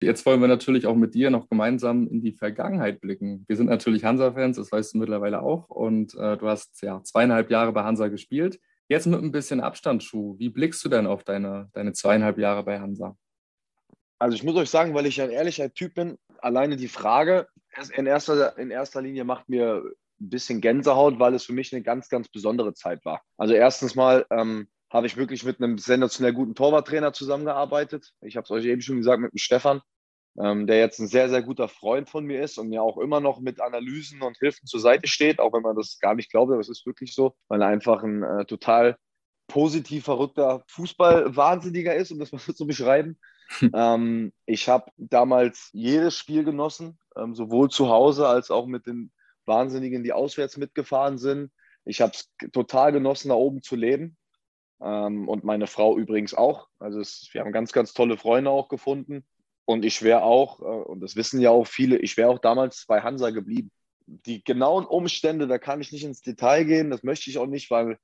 Jetzt 0.00 0.24
wollen 0.26 0.40
wir 0.40 0.48
natürlich 0.48 0.86
auch 0.86 0.94
mit 0.94 1.14
dir 1.14 1.30
noch 1.30 1.48
gemeinsam 1.48 2.06
in 2.06 2.20
die 2.20 2.32
Vergangenheit 2.32 3.00
blicken. 3.00 3.44
Wir 3.48 3.56
sind 3.56 3.68
natürlich 3.68 4.04
Hansa-Fans, 4.04 4.56
das 4.56 4.70
weißt 4.70 4.94
du 4.94 4.98
mittlerweile 4.98 5.42
auch. 5.42 5.68
Und 5.68 6.14
äh, 6.14 6.36
du 6.36 6.48
hast 6.48 6.80
ja 6.82 7.02
zweieinhalb 7.02 7.50
Jahre 7.50 7.72
bei 7.72 7.82
Hansa 7.82 8.06
gespielt. 8.06 8.60
Jetzt 8.88 9.06
mit 9.06 9.20
ein 9.20 9.32
bisschen 9.32 9.60
Abstand, 9.60 10.04
Schuh. 10.04 10.38
Wie 10.38 10.50
blickst 10.50 10.84
du 10.84 10.88
denn 10.88 11.06
auf 11.06 11.24
deine, 11.24 11.68
deine 11.72 11.92
zweieinhalb 11.92 12.38
Jahre 12.38 12.62
bei 12.62 12.78
Hansa? 12.78 13.16
Also 14.20 14.36
ich 14.36 14.44
muss 14.44 14.56
euch 14.56 14.70
sagen, 14.70 14.94
weil 14.94 15.06
ich 15.06 15.20
ein 15.20 15.30
ehrlicher 15.30 15.72
Typ 15.72 15.94
bin, 15.94 16.16
alleine 16.40 16.76
die 16.76 16.88
Frage 16.88 17.48
in 17.94 18.06
erster, 18.06 18.56
in 18.58 18.70
erster 18.70 19.02
Linie 19.02 19.24
macht 19.24 19.48
mir 19.48 19.82
ein 20.20 20.30
bisschen 20.30 20.60
Gänsehaut, 20.60 21.18
weil 21.18 21.34
es 21.34 21.44
für 21.44 21.52
mich 21.52 21.72
eine 21.72 21.82
ganz, 21.82 22.08
ganz 22.08 22.28
besondere 22.28 22.74
Zeit 22.74 23.04
war. 23.04 23.22
Also 23.36 23.54
erstens 23.54 23.94
mal 23.94 24.26
ähm, 24.30 24.68
habe 24.90 25.06
ich 25.06 25.16
wirklich 25.16 25.44
mit 25.44 25.60
einem 25.60 25.78
sensationell 25.78 26.32
guten 26.32 26.54
Torwarttrainer 26.54 27.12
zusammengearbeitet. 27.12 28.12
Ich 28.20 28.36
habe 28.36 28.44
es 28.44 28.50
euch 28.50 28.64
eben 28.64 28.80
schon 28.80 28.96
gesagt 28.96 29.20
mit 29.20 29.32
dem 29.32 29.38
Stefan, 29.38 29.82
ähm, 30.38 30.66
der 30.66 30.78
jetzt 30.78 30.98
ein 30.98 31.08
sehr, 31.08 31.28
sehr 31.28 31.42
guter 31.42 31.68
Freund 31.68 32.08
von 32.08 32.24
mir 32.24 32.42
ist 32.42 32.58
und 32.58 32.68
mir 32.68 32.82
auch 32.82 32.98
immer 32.98 33.20
noch 33.20 33.40
mit 33.40 33.60
Analysen 33.60 34.22
und 34.22 34.38
Hilfen 34.38 34.66
zur 34.66 34.80
Seite 34.80 35.08
steht, 35.08 35.40
auch 35.40 35.52
wenn 35.52 35.62
man 35.62 35.76
das 35.76 35.98
gar 36.00 36.14
nicht 36.14 36.30
glaubt, 36.30 36.50
aber 36.50 36.60
es 36.60 36.68
ist 36.68 36.86
wirklich 36.86 37.14
so, 37.14 37.34
weil 37.48 37.60
er 37.60 37.68
einfach 37.68 38.02
ein 38.02 38.22
äh, 38.22 38.44
total 38.46 38.96
positiv 39.48 40.04
verrückter 40.04 40.62
Fußball-Wahnsinniger 40.68 41.94
ist, 41.94 42.12
um 42.12 42.18
das 42.18 42.32
mal 42.32 42.38
so 42.38 42.52
zu 42.54 42.66
beschreiben. 42.66 43.18
ähm, 43.74 44.32
ich 44.44 44.68
habe 44.68 44.90
damals 44.98 45.70
jedes 45.72 46.16
Spiel 46.16 46.44
genossen, 46.44 46.98
ähm, 47.16 47.34
sowohl 47.34 47.70
zu 47.70 47.88
Hause 47.88 48.28
als 48.28 48.50
auch 48.50 48.66
mit 48.66 48.86
den 48.86 49.10
Wahnsinnigen, 49.46 50.04
die 50.04 50.12
auswärts 50.12 50.58
mitgefahren 50.58 51.16
sind. 51.16 51.50
Ich 51.86 52.02
habe 52.02 52.12
es 52.12 52.30
total 52.52 52.92
genossen, 52.92 53.30
da 53.30 53.34
oben 53.34 53.62
zu 53.62 53.74
leben. 53.74 54.17
Ähm, 54.80 55.28
und 55.28 55.44
meine 55.44 55.66
Frau 55.66 55.98
übrigens 55.98 56.34
auch. 56.34 56.68
Also 56.78 57.00
es, 57.00 57.28
wir 57.32 57.40
haben 57.40 57.52
ganz, 57.52 57.72
ganz 57.72 57.92
tolle 57.92 58.16
Freunde 58.16 58.50
auch 58.50 58.68
gefunden. 58.68 59.24
Und 59.64 59.84
ich 59.84 60.02
wäre 60.02 60.22
auch, 60.22 60.60
äh, 60.60 60.64
und 60.64 61.00
das 61.00 61.16
wissen 61.16 61.40
ja 61.40 61.50
auch 61.50 61.66
viele, 61.66 61.98
ich 61.98 62.16
wäre 62.16 62.30
auch 62.30 62.38
damals 62.38 62.86
bei 62.86 63.02
Hansa 63.02 63.30
geblieben. 63.30 63.70
Die 64.06 64.42
genauen 64.42 64.86
Umstände, 64.86 65.46
da 65.46 65.58
kann 65.58 65.80
ich 65.80 65.92
nicht 65.92 66.04
ins 66.04 66.22
Detail 66.22 66.64
gehen, 66.64 66.90
das 66.90 67.02
möchte 67.02 67.28
ich 67.28 67.38
auch 67.38 67.46
nicht, 67.46 67.70
weil 67.70 67.98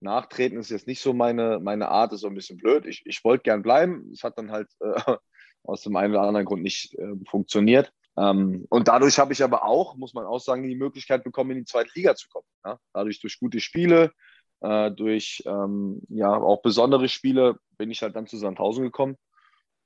Nachtreten 0.00 0.58
ist 0.58 0.70
jetzt 0.70 0.86
nicht 0.86 1.02
so 1.02 1.12
meine, 1.12 1.60
meine 1.60 1.88
Art, 1.88 2.12
ist 2.12 2.20
so 2.20 2.28
ein 2.28 2.34
bisschen 2.34 2.56
blöd. 2.56 2.86
Ich, 2.86 3.02
ich 3.04 3.22
wollte 3.22 3.42
gern 3.42 3.62
bleiben, 3.62 4.10
es 4.12 4.24
hat 4.24 4.38
dann 4.38 4.50
halt 4.50 4.68
äh, 4.80 5.16
aus 5.64 5.82
dem 5.82 5.96
einen 5.96 6.14
oder 6.14 6.22
anderen 6.22 6.46
Grund 6.46 6.62
nicht 6.62 6.94
äh, 6.94 7.12
funktioniert. 7.28 7.92
Ähm, 8.16 8.66
und 8.70 8.88
dadurch 8.88 9.18
habe 9.18 9.32
ich 9.32 9.42
aber 9.42 9.64
auch, 9.64 9.96
muss 9.96 10.14
man 10.14 10.24
auch 10.24 10.40
sagen, 10.40 10.62
die 10.62 10.74
Möglichkeit 10.74 11.22
bekommen, 11.22 11.50
in 11.50 11.58
die 11.58 11.64
zweite 11.64 11.90
Liga 11.94 12.14
zu 12.14 12.28
kommen. 12.28 12.46
Ja? 12.64 12.78
Dadurch 12.94 13.20
durch 13.20 13.38
gute 13.38 13.60
Spiele, 13.60 14.12
äh, 14.60 14.90
durch 14.90 15.42
ähm, 15.46 16.02
ja 16.08 16.34
auch 16.34 16.62
besondere 16.62 17.08
Spiele 17.08 17.58
bin 17.78 17.90
ich 17.90 18.02
halt 18.02 18.16
dann 18.16 18.26
zu 18.26 18.36
Sandhausen 18.36 18.84
gekommen. 18.84 19.16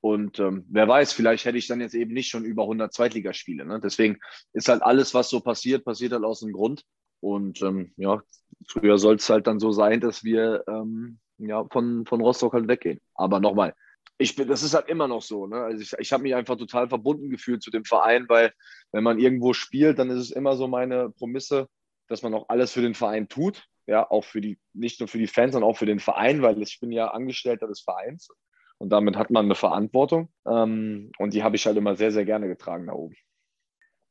Und 0.00 0.38
ähm, 0.38 0.66
wer 0.68 0.86
weiß, 0.86 1.14
vielleicht 1.14 1.46
hätte 1.46 1.56
ich 1.56 1.66
dann 1.66 1.80
jetzt 1.80 1.94
eben 1.94 2.12
nicht 2.12 2.28
schon 2.28 2.44
über 2.44 2.64
100 2.64 2.92
Zweitligaspiele. 2.92 3.64
Ne? 3.64 3.80
Deswegen 3.82 4.18
ist 4.52 4.68
halt 4.68 4.82
alles, 4.82 5.14
was 5.14 5.30
so 5.30 5.40
passiert, 5.40 5.84
passiert 5.84 6.12
halt 6.12 6.24
aus 6.24 6.40
dem 6.40 6.52
Grund. 6.52 6.84
Und 7.20 7.62
ähm, 7.62 7.94
ja, 7.96 8.20
früher 8.68 8.98
soll 8.98 9.14
es 9.14 9.30
halt 9.30 9.46
dann 9.46 9.58
so 9.58 9.72
sein, 9.72 10.00
dass 10.00 10.22
wir 10.22 10.62
ähm, 10.68 11.20
ja, 11.38 11.64
von, 11.70 12.04
von 12.04 12.20
Rostock 12.20 12.52
halt 12.52 12.68
weggehen. 12.68 13.00
Aber 13.14 13.40
nochmal, 13.40 13.74
ich 14.18 14.36
bin, 14.36 14.48
das 14.48 14.62
ist 14.62 14.74
halt 14.74 14.88
immer 14.88 15.08
noch 15.08 15.22
so. 15.22 15.46
Ne? 15.46 15.56
Also 15.56 15.82
ich, 15.82 15.92
ich 15.98 16.12
habe 16.12 16.22
mich 16.22 16.34
einfach 16.34 16.56
total 16.56 16.88
verbunden 16.88 17.30
gefühlt 17.30 17.62
zu 17.62 17.70
dem 17.70 17.84
Verein, 17.84 18.26
weil 18.28 18.52
wenn 18.92 19.04
man 19.04 19.18
irgendwo 19.18 19.54
spielt, 19.54 19.98
dann 19.98 20.10
ist 20.10 20.20
es 20.20 20.30
immer 20.30 20.56
so 20.56 20.68
meine 20.68 21.10
Promisse, 21.10 21.68
dass 22.08 22.22
man 22.22 22.34
auch 22.34 22.48
alles 22.48 22.72
für 22.72 22.82
den 22.82 22.94
Verein 22.94 23.28
tut. 23.28 23.64
Ja, 23.86 24.10
auch 24.10 24.24
für 24.24 24.40
die, 24.40 24.58
nicht 24.72 25.00
nur 25.00 25.08
für 25.08 25.18
die 25.18 25.26
Fans, 25.26 25.52
sondern 25.52 25.70
auch 25.70 25.76
für 25.76 25.86
den 25.86 26.00
Verein, 26.00 26.42
weil 26.42 26.60
ich 26.62 26.80
bin 26.80 26.90
ja 26.90 27.08
Angestellter 27.08 27.66
des 27.66 27.82
Vereins 27.82 28.28
und 28.78 28.90
damit 28.90 29.16
hat 29.16 29.30
man 29.30 29.46
eine 29.46 29.54
Verantwortung. 29.54 30.28
Ähm, 30.46 31.10
und 31.18 31.34
die 31.34 31.42
habe 31.42 31.56
ich 31.56 31.66
halt 31.66 31.76
immer 31.76 31.96
sehr, 31.96 32.12
sehr 32.12 32.24
gerne 32.24 32.48
getragen 32.48 32.86
da 32.86 32.92
oben. 32.92 33.14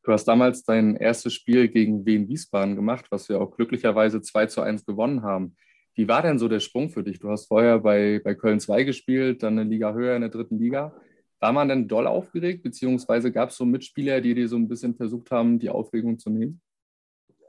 Du 0.03 0.11
hast 0.11 0.25
damals 0.25 0.63
dein 0.63 0.95
erstes 0.97 1.33
Spiel 1.33 1.69
gegen 1.69 2.05
Wien 2.05 2.27
Wiesbaden 2.27 2.75
gemacht, 2.75 3.05
was 3.09 3.29
wir 3.29 3.39
auch 3.39 3.55
glücklicherweise 3.55 4.21
2 4.21 4.47
zu 4.47 4.61
1 4.61 4.85
gewonnen 4.85 5.23
haben. 5.23 5.55
Wie 5.95 6.07
war 6.07 6.21
denn 6.21 6.39
so 6.39 6.47
der 6.47 6.59
Sprung 6.59 6.89
für 6.89 7.03
dich? 7.03 7.19
Du 7.19 7.29
hast 7.29 7.45
vorher 7.47 7.79
bei, 7.79 8.19
bei 8.23 8.35
Köln 8.35 8.59
2 8.59 8.83
gespielt, 8.83 9.43
dann 9.43 9.57
eine 9.57 9.69
Liga 9.69 9.93
höher 9.93 10.15
in 10.15 10.21
der 10.21 10.29
dritten 10.29 10.59
Liga. 10.59 10.93
War 11.39 11.53
man 11.53 11.69
denn 11.69 11.87
doll 11.87 12.07
aufgeregt, 12.07 12.63
beziehungsweise 12.63 13.31
gab 13.31 13.49
es 13.49 13.57
so 13.57 13.65
Mitspieler, 13.65 14.19
die 14.19 14.33
dir 14.33 14.47
so 14.47 14.55
ein 14.55 14.67
bisschen 14.67 14.95
versucht 14.95 15.31
haben, 15.31 15.59
die 15.59 15.69
Aufregung 15.69 16.17
zu 16.17 16.29
nehmen? 16.29 16.61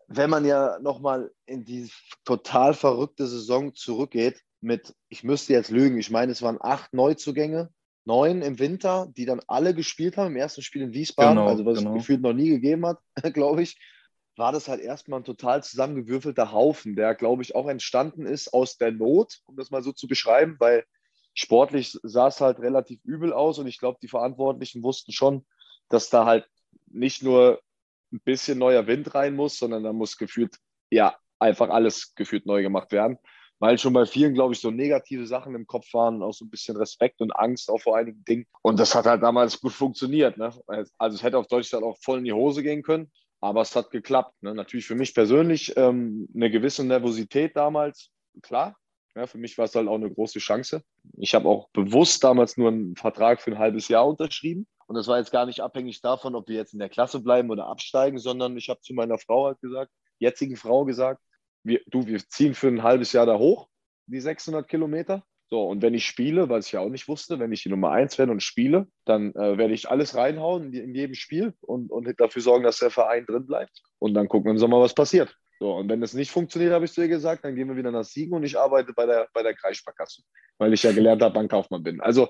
Wenn 0.08 0.30
man 0.30 0.44
ja 0.44 0.78
nochmal 0.80 1.30
in 1.46 1.64
die 1.64 1.90
total 2.24 2.74
verrückte 2.74 3.26
Saison 3.26 3.74
zurückgeht, 3.74 4.40
mit, 4.60 4.94
ich 5.08 5.24
müsste 5.24 5.52
jetzt 5.52 5.70
lügen, 5.70 5.98
ich 5.98 6.10
meine, 6.10 6.32
es 6.32 6.42
waren 6.42 6.58
acht 6.60 6.94
Neuzugänge, 6.94 7.70
neun 8.04 8.42
im 8.42 8.58
Winter, 8.58 9.08
die 9.16 9.26
dann 9.26 9.40
alle 9.46 9.74
gespielt 9.74 10.16
haben 10.16 10.28
im 10.28 10.36
ersten 10.36 10.62
Spiel 10.62 10.82
in 10.82 10.92
Wiesbaden, 10.92 11.36
genau, 11.36 11.48
also 11.48 11.64
was 11.64 11.78
genau. 11.78 11.90
es 11.92 11.98
gefühlt 11.98 12.22
noch 12.22 12.32
nie 12.32 12.48
gegeben 12.48 12.86
hat, 12.86 12.98
glaube 13.34 13.62
ich 13.62 13.76
war 14.36 14.52
das 14.52 14.68
halt 14.68 14.80
erstmal 14.80 15.20
ein 15.20 15.24
total 15.24 15.62
zusammengewürfelter 15.62 16.52
Haufen, 16.52 16.96
der, 16.96 17.14
glaube 17.14 17.42
ich, 17.42 17.54
auch 17.54 17.68
entstanden 17.68 18.26
ist 18.26 18.52
aus 18.52 18.76
der 18.76 18.92
Not, 18.92 19.40
um 19.46 19.56
das 19.56 19.70
mal 19.70 19.82
so 19.82 19.92
zu 19.92 20.08
beschreiben, 20.08 20.56
weil 20.58 20.84
sportlich 21.34 21.98
sah 22.02 22.28
es 22.28 22.40
halt 22.40 22.60
relativ 22.60 23.00
übel 23.04 23.32
aus 23.32 23.58
und 23.58 23.66
ich 23.66 23.78
glaube, 23.78 23.98
die 24.02 24.08
Verantwortlichen 24.08 24.82
wussten 24.82 25.12
schon, 25.12 25.44
dass 25.88 26.10
da 26.10 26.24
halt 26.24 26.48
nicht 26.86 27.22
nur 27.22 27.60
ein 28.14 28.20
bisschen 28.24 28.59
neuer 28.59 28.87
Wind 28.87 29.14
rein 29.14 29.35
muss, 29.35 29.59
sondern 29.59 29.83
da 29.83 29.92
muss 29.92 30.16
gefühlt, 30.16 30.57
ja, 30.90 31.16
einfach 31.38 31.68
alles 31.68 32.14
gefühlt 32.14 32.46
neu 32.46 32.62
gemacht 32.62 32.92
werden, 32.92 33.18
weil 33.59 33.79
schon 33.79 33.92
bei 33.92 34.07
vielen, 34.07 34.35
glaube 34.35 34.55
ich, 34.55 34.61
so 34.61 34.70
negative 34.70 35.27
Sachen 35.27 35.55
im 35.55 35.66
Kopf 35.66 35.92
waren, 35.92 36.22
auch 36.22 36.33
so 36.33 36.44
ein 36.44 36.50
bisschen 36.50 36.77
Respekt 36.77 37.20
und 37.20 37.33
Angst 37.33 37.70
auch 37.70 37.81
vor 37.81 37.96
einigen 37.96 38.24
Dingen. 38.24 38.46
Und 38.62 38.79
das 38.79 38.94
hat 38.94 39.07
halt 39.07 39.22
damals 39.22 39.61
gut 39.61 39.72
funktioniert. 39.72 40.38
Ne? 40.38 40.53
Also 40.98 41.16
es 41.16 41.22
hätte 41.22 41.38
auf 41.38 41.48
Deutschland 41.48 41.85
auch 41.85 41.98
voll 42.03 42.18
in 42.18 42.24
die 42.24 42.33
Hose 42.33 42.62
gehen 42.62 42.83
können. 42.83 43.11
Aber 43.40 43.61
es 43.61 43.77
hat 43.77 43.90
geklappt. 43.90 44.35
Ne? 44.42 44.55
Natürlich 44.55 44.87
für 44.87 44.94
mich 44.94 45.14
persönlich 45.14 45.77
ähm, 45.77 46.29
eine 46.35 46.50
gewisse 46.50 46.85
Nervosität 46.85 47.55
damals, 47.57 48.11
klar. 48.42 48.77
Ja, 49.14 49.27
für 49.27 49.38
mich 49.38 49.57
war 49.59 49.66
es 49.66 49.74
halt 49.74 49.87
auch 49.87 49.94
eine 49.94 50.11
große 50.11 50.40
Chance. 50.40 50.83
Ich 51.18 51.35
habe 51.35 51.48
auch 51.48 51.68
bewusst 51.70 52.24
damals 52.24 52.57
nur 52.57 52.68
einen 52.68 52.96
Vertrag 52.96 53.40
für 53.40 53.53
ein 53.53 53.59
halbes 53.59 53.88
Jahr 53.88 54.09
unterschrieben. 54.09 54.66
Und 54.87 54.97
das 54.97 55.07
war 55.07 55.18
jetzt 55.18 55.33
gar 55.33 55.47
nicht 55.47 55.61
abhängig 55.61 56.01
davon, 56.01 56.35
ob 56.35 56.49
wir 56.49 56.57
jetzt 56.57 56.73
in 56.73 56.79
der 56.79 56.88
Klasse 56.88 57.20
bleiben 57.20 57.51
oder 57.51 57.66
absteigen, 57.66 58.18
sondern 58.18 58.57
ich 58.57 58.68
habe 58.68 58.81
zu 58.81 58.94
meiner 58.94 59.18
Frau 59.18 59.47
halt 59.47 59.61
gesagt, 59.61 59.90
jetzigen 60.18 60.57
Frau 60.57 60.85
gesagt, 60.85 61.23
wir, 61.62 61.81
du, 61.87 62.07
wir 62.07 62.18
ziehen 62.29 62.55
für 62.55 62.68
ein 62.68 62.83
halbes 62.83 63.12
Jahr 63.12 63.27
da 63.27 63.38
hoch, 63.38 63.68
die 64.07 64.20
600 64.20 64.68
Kilometer. 64.68 65.25
So, 65.51 65.66
und 65.68 65.83
wenn 65.83 65.94
ich 65.94 66.07
spiele, 66.07 66.49
was 66.49 66.66
ich 66.66 66.73
ja 66.73 66.81
auch 66.81 66.88
nicht 66.88 67.07
wusste, 67.07 67.38
wenn 67.38 67.53
ich 67.53 67.62
die 67.62 67.68
Nummer 67.68 67.90
eins 67.90 68.18
werde 68.18 68.33
und 68.33 68.42
spiele, 68.42 68.88
dann 69.05 69.35
äh, 69.35 69.59
werde 69.59 69.75
ich 69.75 69.90
alles 69.90 70.14
reinhauen 70.14 70.73
in, 70.73 70.85
in 70.85 70.94
jedem 70.94 71.14
Spiel 71.14 71.55
und, 71.61 71.90
und 71.90 72.09
dafür 72.18 72.42
sorgen, 72.42 72.64
dass 72.64 72.79
der 72.79 72.90
Verein 72.90 73.27
drin 73.27 73.47
bleibt. 73.47 73.83
Und 73.99 74.14
dann 74.14 74.29
gucken 74.29 74.47
wir 74.47 74.53
im 74.53 74.59
Sommer, 74.59 74.81
was 74.81 74.94
passiert. 74.94 75.37
So, 75.61 75.77
und 75.77 75.88
wenn 75.88 76.01
das 76.01 76.14
nicht 76.14 76.31
funktioniert, 76.31 76.73
habe 76.73 76.87
ich 76.87 76.92
zu 76.92 77.03
ihr 77.03 77.09
gesagt, 77.09 77.44
dann 77.44 77.55
gehen 77.55 77.68
wir 77.68 77.77
wieder 77.77 77.92
nach 77.92 78.05
Siegen 78.05 78.35
und 78.35 78.42
ich 78.42 78.59
arbeite 78.59 78.92
bei 78.92 79.07
der, 79.07 79.29
bei 79.33 79.42
der 79.42 79.55
Kreissparkasse, 79.55 80.23
weil 80.59 80.73
ich 80.73 80.83
ja 80.83 80.92
gelernter 80.92 81.31
Bankkaufmann 81.31 81.83
bin. 81.83 82.01
Also 82.01 82.29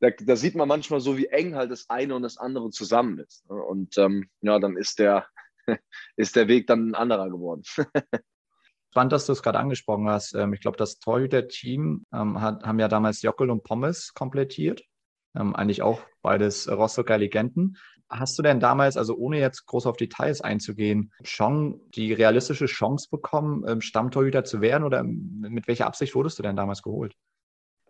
da, 0.00 0.10
da, 0.10 0.36
sieht 0.36 0.54
man 0.54 0.68
manchmal 0.68 1.00
so, 1.00 1.16
wie 1.16 1.26
eng 1.26 1.54
halt 1.54 1.70
das 1.70 1.88
eine 1.88 2.14
und 2.14 2.22
das 2.22 2.38
andere 2.38 2.70
zusammen 2.70 3.18
ist. 3.18 3.44
Und 3.48 3.96
ähm, 3.98 4.28
ja, 4.40 4.58
dann 4.58 4.76
ist 4.76 4.98
der, 4.98 5.26
ist 6.16 6.36
der 6.36 6.48
Weg 6.48 6.66
dann 6.66 6.90
ein 6.90 6.94
anderer 6.94 7.30
geworden. 7.30 7.62
spannend, 8.94 9.12
dass 9.12 9.26
du 9.26 9.32
es 9.32 9.42
gerade 9.42 9.58
angesprochen 9.58 10.08
hast. 10.08 10.34
Ähm, 10.34 10.52
ich 10.52 10.60
glaube, 10.60 10.76
das 10.76 11.00
Torhüter-Team 11.00 12.06
ähm, 12.14 12.40
haben 12.40 12.78
ja 12.78 12.86
damals 12.86 13.22
Jockel 13.22 13.50
und 13.50 13.64
Pommes 13.64 14.14
komplettiert. 14.14 14.84
Ähm, 15.34 15.56
eigentlich 15.56 15.82
auch 15.82 16.00
beides 16.22 16.70
Rostocker 16.70 17.18
Legenden. 17.18 17.76
Hast 18.08 18.38
du 18.38 18.42
denn 18.44 18.60
damals, 18.60 18.96
also 18.96 19.16
ohne 19.16 19.40
jetzt 19.40 19.66
groß 19.66 19.86
auf 19.86 19.96
Details 19.96 20.42
einzugehen, 20.42 21.12
schon 21.24 21.80
die 21.96 22.12
realistische 22.12 22.66
Chance 22.66 23.08
bekommen, 23.10 23.80
Stammtorhüter 23.80 24.44
zu 24.44 24.60
werden 24.60 24.84
oder 24.84 25.02
mit 25.02 25.66
welcher 25.66 25.86
Absicht 25.86 26.14
wurdest 26.14 26.38
du 26.38 26.44
denn 26.44 26.54
damals 26.54 26.82
geholt? 26.82 27.14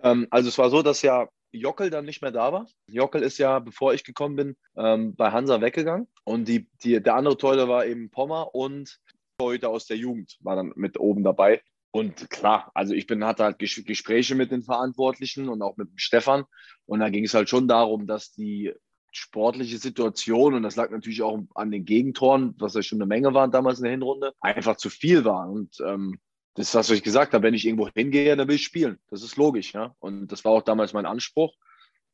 also 0.01 0.49
es 0.49 0.57
war 0.57 0.71
so, 0.71 0.83
dass 0.83 1.03
ja 1.03 1.29
Jockel 1.55 1.91
dann 1.91 2.05
nicht 2.05 2.23
mehr 2.23 2.33
da 2.33 2.53
war. 2.53 2.67
Jockel 2.87 3.23
ist 3.23 3.39
ja, 3.39 3.59
bevor 3.59 3.95
ich 3.95 4.05
gekommen 4.05 4.37
bin, 4.37 4.57
ähm, 4.77 5.15
bei 5.15 5.31
Hansa 5.31 5.61
weggegangen. 5.61 6.09
Und 6.25 6.49
die, 6.49 6.69
die, 6.83 7.03
der 7.03 7.15
andere 7.15 7.37
Torhüter 7.37 7.69
war 7.69 7.87
eben 7.87 8.11
Pommer 8.11 8.55
und 8.55 8.99
Torhüter 9.39 9.71
aus 9.71 9.87
der 9.87 9.97
Jugend 9.97 10.39
war 10.41 10.57
dann 10.57 10.73
mit 10.77 10.99
oben 10.99 11.25
dabei. 11.25 11.63
Und 11.91 12.29
klar, 12.29 12.73
also 12.75 12.93
ich 12.93 13.07
bin, 13.07 13.25
hatte 13.25 13.45
halt 13.45 13.59
Gespräche 13.59 14.35
mit 14.35 14.51
den 14.51 14.63
Verantwortlichen 14.63 15.49
und 15.49 15.63
auch 15.63 15.77
mit 15.77 15.89
Stefan. 15.95 16.45
Und 16.87 17.01
da 17.01 17.09
ging 17.09 17.25
es 17.25 17.35
halt 17.35 17.49
schon 17.49 17.69
darum, 17.69 18.07
dass 18.07 18.33
die 18.33 18.73
sportliche 19.13 19.79
Situation 19.79 20.55
und 20.55 20.65
das 20.65 20.75
lag 20.75 20.91
natürlich 20.91 21.23
auch 21.23 21.39
an 21.55 21.71
den 21.71 21.85
Gegentoren, 21.85 22.55
was 22.59 22.75
ja 22.75 22.83
schon 22.83 22.99
eine 22.99 23.07
Menge 23.07 23.33
waren 23.33 23.53
damals 23.53 23.79
in 23.79 23.85
der 23.85 23.93
Hinrunde, 23.93 24.33
einfach 24.41 24.77
zu 24.77 24.91
viel 24.91 25.25
war. 25.25 25.49
Und 25.49 25.77
ähm, 25.87 26.19
das 26.55 26.69
ist 26.69 26.75
was 26.75 26.91
ich 26.91 27.03
gesagt 27.03 27.35
habe, 27.35 27.45
wenn 27.45 27.55
ich 27.55 27.67
irgendwo 27.67 27.89
hingehe, 27.89 28.37
dann 28.37 28.49
will 28.49 28.57
ich 28.57 28.65
spielen. 28.65 28.99
Das 29.11 29.23
ist 29.23 29.37
logisch, 29.37 29.73
ja. 29.75 29.95
Und 29.99 30.29
das 30.29 30.45
war 30.45 30.53
auch 30.53 30.63
damals 30.63 30.93
mein 30.93 31.07
Anspruch. 31.07 31.53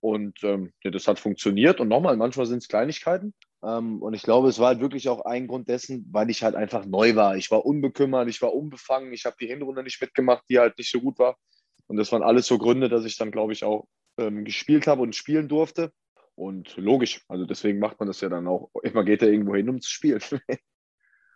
Und 0.01 0.43
ähm, 0.43 0.73
ja, 0.83 0.91
das 0.91 1.07
hat 1.07 1.19
funktioniert. 1.19 1.79
Und 1.79 1.89
nochmal, 1.89 2.17
manchmal 2.17 2.47
sind 2.47 2.59
es 2.59 2.69
Kleinigkeiten. 2.69 3.35
Ähm, 3.63 4.01
und 4.03 4.15
ich 4.15 4.23
glaube, 4.23 4.49
es 4.49 4.59
war 4.59 4.69
halt 4.69 4.81
wirklich 4.81 5.09
auch 5.11 5.27
ein 5.27 5.47
Grund 5.47 5.69
dessen, 5.69 6.09
weil 6.11 6.31
ich 6.31 6.43
halt 6.43 6.55
einfach 6.55 6.87
neu 6.87 7.15
war. 7.17 7.37
Ich 7.37 7.51
war 7.51 7.67
unbekümmert, 7.67 8.29
ich 8.29 8.41
war 8.41 8.55
unbefangen, 8.55 9.13
ich 9.13 9.27
habe 9.27 9.37
die 9.39 9.47
Hinrunde 9.47 9.83
nicht 9.83 10.01
mitgemacht, 10.01 10.45
die 10.49 10.59
halt 10.59 10.79
nicht 10.79 10.91
so 10.91 11.01
gut 11.01 11.19
war. 11.19 11.37
Und 11.87 11.99
das 11.99 12.11
waren 12.13 12.23
alles 12.23 12.47
so 12.47 12.57
Gründe, 12.57 12.89
dass 12.89 13.05
ich 13.05 13.19
dann, 13.19 13.31
glaube 13.31 13.53
ich, 13.53 13.65
auch 13.65 13.87
ähm, 14.17 14.45
gespielt 14.45 14.87
habe 14.87 15.03
und 15.03 15.15
spielen 15.15 15.49
durfte. 15.49 15.93
Und 16.35 16.75
logisch, 16.79 17.23
also 17.29 17.45
deswegen 17.45 17.79
macht 17.79 18.01
man 18.01 18.07
das 18.07 18.23
ja 18.23 18.31
dann 18.31 18.47
auch. 18.47 18.71
Immer 18.83 19.05
geht 19.05 19.21
er 19.21 19.29
irgendwo 19.29 19.55
hin, 19.55 19.69
um 19.69 19.81
zu 19.81 19.91
spielen. 19.91 20.23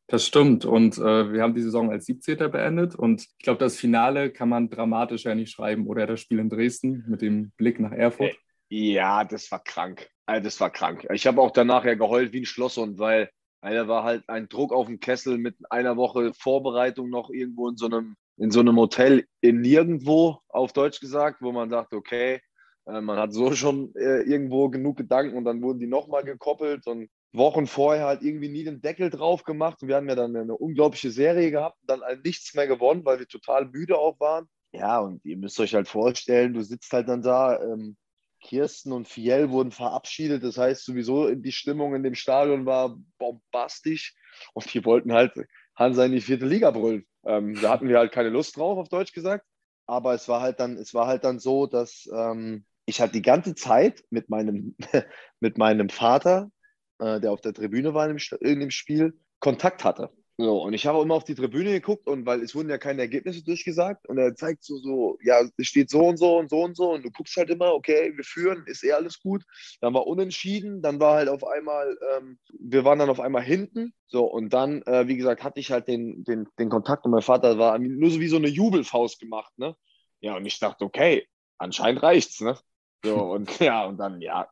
Das 0.06 0.26
stimmt. 0.26 0.64
Und 0.64 0.98
äh, 0.98 1.32
wir 1.32 1.42
haben 1.42 1.54
die 1.54 1.62
Saison 1.62 1.90
als 1.90 2.06
17. 2.06 2.36
beendet. 2.50 2.94
Und 2.94 3.22
ich 3.22 3.38
glaube, 3.38 3.58
das 3.58 3.76
Finale 3.76 4.30
kann 4.30 4.48
man 4.48 4.68
dramatischer 4.68 5.34
nicht 5.34 5.52
schreiben. 5.52 5.86
Oder 5.86 6.06
das 6.06 6.20
Spiel 6.20 6.38
in 6.38 6.50
Dresden 6.50 7.04
mit 7.08 7.22
dem 7.22 7.52
Blick 7.56 7.80
nach 7.80 7.92
Erfurt. 7.92 8.36
Ja, 8.68 9.24
das 9.24 9.50
war 9.50 9.62
krank. 9.62 10.08
Also 10.26 10.44
das 10.44 10.60
war 10.60 10.70
krank. 10.70 11.06
Ich 11.12 11.26
habe 11.26 11.40
auch 11.40 11.50
danach 11.50 11.84
ja 11.84 11.94
geheult 11.94 12.32
wie 12.32 12.40
ein 12.40 12.46
Schlosshund, 12.46 12.98
weil 12.98 13.30
da 13.62 13.88
war 13.88 14.04
halt 14.04 14.28
ein 14.28 14.48
Druck 14.48 14.72
auf 14.72 14.86
dem 14.86 15.00
Kessel 15.00 15.38
mit 15.38 15.56
einer 15.70 15.96
Woche 15.96 16.32
Vorbereitung 16.34 17.08
noch 17.08 17.30
irgendwo 17.30 17.68
in 17.68 17.76
so 17.76 17.86
einem, 17.86 18.16
in 18.36 18.50
so 18.50 18.60
einem 18.60 18.76
Hotel 18.76 19.26
in 19.40 19.62
nirgendwo, 19.62 20.40
auf 20.48 20.72
Deutsch 20.72 21.00
gesagt, 21.00 21.40
wo 21.40 21.50
man 21.52 21.70
sagt, 21.70 21.94
okay, 21.94 22.40
äh, 22.86 23.00
man 23.00 23.18
hat 23.18 23.32
so 23.32 23.54
schon 23.54 23.94
äh, 23.96 24.22
irgendwo 24.22 24.68
genug 24.68 24.98
Gedanken 24.98 25.36
und 25.36 25.44
dann 25.44 25.62
wurden 25.62 25.78
die 25.78 25.86
nochmal 25.86 26.24
gekoppelt 26.24 26.86
und 26.86 27.08
Wochen 27.34 27.66
vorher 27.66 28.06
halt 28.06 28.22
irgendwie 28.22 28.48
nie 28.48 28.64
den 28.64 28.80
Deckel 28.80 29.10
drauf 29.10 29.44
gemacht. 29.44 29.82
Und 29.82 29.88
wir 29.88 29.96
haben 29.96 30.08
ja 30.08 30.14
dann 30.14 30.36
eine 30.36 30.56
unglaubliche 30.56 31.10
Serie 31.10 31.50
gehabt 31.50 31.78
und 31.80 31.90
dann 31.90 32.00
halt 32.02 32.24
nichts 32.24 32.54
mehr 32.54 32.66
gewonnen, 32.66 33.04
weil 33.04 33.18
wir 33.18 33.28
total 33.28 33.66
müde 33.66 33.98
auch 33.98 34.18
waren. 34.20 34.48
Ja, 34.72 35.00
und 35.00 35.24
ihr 35.24 35.36
müsst 35.36 35.60
euch 35.60 35.74
halt 35.74 35.88
vorstellen, 35.88 36.54
du 36.54 36.62
sitzt 36.62 36.92
halt 36.92 37.08
dann 37.08 37.22
da, 37.22 37.60
ähm, 37.60 37.96
Kirsten 38.44 38.92
und 38.92 39.08
Fiel 39.08 39.50
wurden 39.50 39.72
verabschiedet. 39.72 40.44
Das 40.44 40.58
heißt, 40.58 40.84
sowieso 40.84 41.34
die 41.34 41.52
Stimmung 41.52 41.94
in 41.94 42.02
dem 42.02 42.14
Stadion 42.14 42.66
war 42.66 42.96
bombastisch 43.18 44.14
und 44.52 44.72
die 44.72 44.84
wollten 44.84 45.12
halt 45.12 45.32
Hansa 45.74 46.04
in 46.04 46.12
die 46.12 46.20
vierte 46.20 46.46
Liga 46.46 46.70
brüllen. 46.70 47.04
Ähm, 47.24 47.58
da 47.60 47.70
hatten 47.70 47.88
wir 47.88 47.98
halt 47.98 48.12
keine 48.12 48.28
Lust 48.28 48.56
drauf, 48.56 48.78
auf 48.78 48.88
Deutsch 48.88 49.12
gesagt. 49.12 49.44
Aber 49.86 50.14
es 50.14 50.28
war 50.28 50.40
halt 50.40 50.60
dann, 50.60 50.76
es 50.76 50.94
war 50.94 51.06
halt 51.06 51.24
dann 51.24 51.38
so, 51.38 51.66
dass 51.66 52.08
ähm, 52.14 52.64
ich 52.86 53.00
halt 53.00 53.14
die 53.14 53.22
ganze 53.22 53.54
Zeit 53.54 54.04
mit 54.10 54.28
meinem, 54.28 54.76
mit 55.40 55.58
meinem 55.58 55.88
Vater, 55.88 56.50
äh, 56.98 57.20
der 57.20 57.33
auf 57.33 57.40
der 57.40 57.52
Tribüne 57.52 57.94
war 57.94 58.09
in 58.09 58.61
dem, 58.61 58.70
Spiel, 58.70 59.18
Kontakt 59.40 59.85
hatte. 59.85 60.11
So, 60.37 60.62
und 60.62 60.74
ich 60.74 60.85
habe 60.87 61.00
immer 61.00 61.14
auf 61.14 61.22
die 61.22 61.37
Tribüne 61.37 61.70
geguckt 61.70 62.09
und 62.09 62.26
weil 62.26 62.42
es 62.42 62.57
wurden 62.57 62.68
ja 62.68 62.76
keine 62.76 63.02
Ergebnisse 63.02 63.44
durchgesagt 63.44 64.09
und 64.09 64.18
er 64.18 64.35
zeigt 64.35 64.64
so, 64.64 64.78
so, 64.78 65.16
ja, 65.22 65.40
es 65.57 65.66
steht 65.68 65.90
so 65.90 66.00
und 66.00 66.16
so 66.16 66.38
und 66.38 66.50
so 66.50 66.62
und 66.62 66.76
so 66.76 66.90
und 66.90 67.04
du 67.04 67.11
guckst 67.12 67.37
halt 67.37 67.50
immer, 67.50 67.72
okay, 67.72 68.12
wir 68.16 68.24
führen, 68.24 68.64
ist 68.66 68.83
eh 68.83 68.90
alles 68.90 69.20
gut. 69.20 69.44
Dann 69.80 69.94
war 69.94 70.09
unentschieden, 70.09 70.83
dann 70.83 70.98
war 70.98 71.14
halt 71.14 71.28
auf 71.28 71.46
einmal, 71.46 71.96
ähm, 72.16 72.38
wir 72.59 72.85
waren 72.85 72.98
dann 72.98 73.11
auf 73.11 73.20
einmal 73.20 73.44
hinten. 73.44 73.94
So, 74.09 74.24
und 74.24 74.52
dann, 74.52 74.83
äh, 74.83 75.07
wie 75.07 75.16
gesagt, 75.16 75.44
hatte 75.44 75.61
ich 75.61 75.70
halt 75.70 75.87
den, 75.87 76.24
den, 76.24 76.48
den 76.59 76.68
Kontakt 76.68 77.04
und 77.04 77.12
mein 77.12 77.22
Vater 77.22 77.57
war 77.59 77.78
nur 77.78 78.11
so 78.11 78.18
wie 78.18 78.28
so 78.28 78.37
eine 78.37 78.48
Jubelfaust 78.48 79.20
gemacht, 79.20 79.52
ne? 79.57 79.76
Ja, 80.20 80.37
und 80.37 80.46
ich 80.46 80.59
dachte, 80.59 80.85
okay, 80.85 81.28
anscheinend 81.59 82.02
reicht's, 82.02 82.40
ne? 82.40 82.59
So, 83.04 83.18
und 83.33 83.61
ja, 83.61 83.85
und 83.87 83.98
dann, 83.98 84.20
ja, 84.20 84.48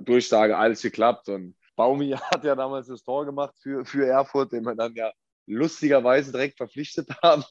Durchsage, 0.00 0.56
alles 0.56 0.82
geklappt 0.82 1.28
und 1.28 1.54
Baumi 1.76 2.10
hat 2.30 2.44
ja 2.44 2.54
damals 2.54 2.86
das 2.86 3.02
Tor 3.02 3.24
gemacht 3.24 3.54
für, 3.60 3.84
für 3.84 4.06
Erfurt, 4.06 4.52
den 4.52 4.64
wir 4.64 4.74
dann 4.74 4.94
ja 4.94 5.12
lustigerweise 5.46 6.32
direkt 6.32 6.56
verpflichtet 6.56 7.08
haben. 7.22 7.44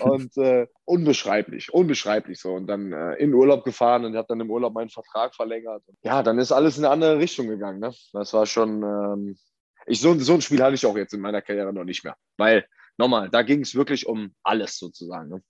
und 0.00 0.36
äh, 0.36 0.66
unbeschreiblich, 0.84 1.72
unbeschreiblich 1.72 2.40
so. 2.40 2.54
Und 2.54 2.66
dann 2.66 2.92
äh, 2.92 3.14
in 3.14 3.34
Urlaub 3.34 3.64
gefahren 3.64 4.04
und 4.04 4.16
habe 4.16 4.26
dann 4.28 4.40
im 4.40 4.50
Urlaub 4.50 4.74
meinen 4.74 4.90
Vertrag 4.90 5.34
verlängert. 5.34 5.82
Ja, 6.02 6.22
dann 6.22 6.38
ist 6.38 6.52
alles 6.52 6.78
in 6.78 6.84
eine 6.84 6.92
andere 6.92 7.18
Richtung 7.18 7.48
gegangen. 7.48 7.80
Ne? 7.80 7.92
Das 8.12 8.32
war 8.32 8.46
schon, 8.46 8.82
ähm, 8.82 9.38
ich, 9.86 10.00
so, 10.00 10.14
so 10.18 10.34
ein 10.34 10.40
Spiel 10.40 10.62
hatte 10.62 10.74
ich 10.74 10.86
auch 10.86 10.96
jetzt 10.96 11.14
in 11.14 11.20
meiner 11.20 11.42
Karriere 11.42 11.72
noch 11.72 11.84
nicht 11.84 12.04
mehr. 12.04 12.16
Weil, 12.36 12.66
nochmal, 12.96 13.30
da 13.30 13.42
ging 13.42 13.60
es 13.60 13.74
wirklich 13.74 14.06
um 14.06 14.34
alles 14.42 14.78
sozusagen. 14.78 15.28
Ne? 15.30 15.42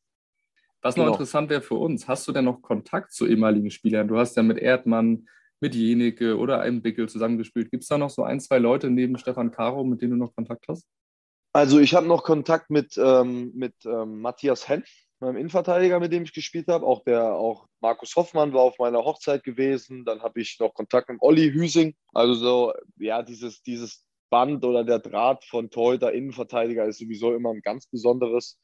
Was 0.81 0.97
noch 0.97 1.05
genau. 1.05 1.15
interessant 1.15 1.51
wäre 1.51 1.63
für 1.63 1.75
uns, 1.75 2.07
hast 2.07 2.29
du 2.29 2.33
denn 2.33 2.45
noch 2.45 2.63
Kontakt 2.63 3.13
zu 3.13 3.27
ehemaligen 3.27 3.71
Spielern? 3.71 4.07
Du 4.07 4.17
hast 4.17 4.37
ja 4.37 4.43
mit 4.43 4.59
Erdmann, 4.59 5.27
mit 5.61 5.75
Jenike 5.75 6.37
oder 6.37 6.61
einem 6.61 6.83
Bickel 6.83 7.09
zusammengespielt. 7.09 7.71
Gibt 7.71 7.83
es 7.83 7.89
da 7.89 7.99
noch 7.99 8.11
so 8.11 8.23
ein, 8.23 8.41
zwei 8.41 8.59
Leute 8.59 8.91
neben 8.91 9.19
Stefan 9.19 9.51
Caro, 9.51 9.85
mit 9.85 10.03
denen 10.03 10.13
du 10.13 10.17
noch 10.19 10.35
Kontakt 10.35 10.67
hast? 10.69 10.87
Also 11.53 11.81
ich 11.81 11.95
habe 11.95 12.07
noch 12.07 12.25
Kontakt 12.25 12.71
mit, 12.71 12.97
ähm, 12.99 13.53
mit 13.55 13.75
ähm, 13.85 14.21
Matthias 14.21 14.69
Henn, 14.69 14.85
meinem 15.21 15.37
Innenverteidiger, 15.37 15.99
mit 15.99 16.13
dem 16.13 16.23
ich 16.23 16.33
gespielt 16.33 16.69
habe. 16.69 16.87
Auch 16.87 17.03
der, 17.05 17.35
auch 17.35 17.67
Markus 17.81 18.15
Hoffmann 18.17 18.53
war 18.53 18.63
auf 18.63 18.79
meiner 18.79 19.05
Hochzeit 19.05 19.43
gewesen. 19.43 20.05
Dann 20.05 20.23
habe 20.23 20.41
ich 20.41 20.59
noch 20.61 20.75
Kontakt 20.75 21.09
mit 21.09 21.19
Olli 21.21 21.51
Hüsing. 21.51 21.97
Also 22.13 22.35
so, 22.35 22.73
ja, 22.99 23.23
dieses, 23.23 23.63
dieses 23.63 24.05
Band 24.31 24.65
oder 24.65 24.85
der 24.85 24.99
Draht 24.99 25.45
von 25.45 25.71
Torhüter 25.71 26.13
Innenverteidiger 26.13 26.85
ist 26.85 26.99
sowieso 26.99 27.35
immer 27.35 27.51
ein 27.51 27.63
ganz 27.63 27.87
besonderes. 27.87 28.59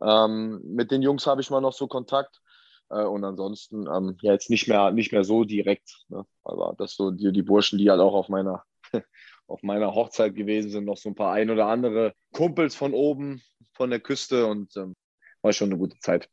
Ähm, 0.00 0.60
mit 0.64 0.90
den 0.90 1.02
Jungs 1.02 1.26
habe 1.26 1.40
ich 1.40 1.50
mal 1.50 1.60
noch 1.60 1.72
so 1.72 1.88
Kontakt. 1.88 2.40
Äh, 2.90 3.04
und 3.04 3.24
ansonsten 3.24 3.86
ähm, 3.86 4.16
ja 4.20 4.32
jetzt 4.32 4.50
nicht 4.50 4.68
mehr, 4.68 4.90
nicht 4.90 5.12
mehr 5.12 5.24
so 5.24 5.44
direkt. 5.44 6.04
Ne? 6.08 6.24
Aber 6.44 6.74
das 6.78 6.94
so 6.94 7.10
die, 7.10 7.32
die 7.32 7.42
Burschen, 7.42 7.78
die 7.78 7.90
halt 7.90 8.00
auch 8.00 8.14
auf 8.14 8.28
meiner, 8.28 8.64
auf 9.46 9.62
meiner 9.62 9.94
Hochzeit 9.94 10.34
gewesen 10.34 10.70
sind, 10.70 10.84
noch 10.84 10.96
so 10.96 11.10
ein 11.10 11.14
paar 11.14 11.32
ein 11.32 11.50
oder 11.50 11.66
andere 11.66 12.14
Kumpels 12.32 12.74
von 12.74 12.94
oben, 12.94 13.42
von 13.72 13.90
der 13.90 14.00
Küste 14.00 14.46
und 14.46 14.76
ähm, 14.76 14.94
war 15.42 15.52
schon 15.52 15.70
eine 15.70 15.78
gute 15.78 15.98
Zeit. 15.98 16.28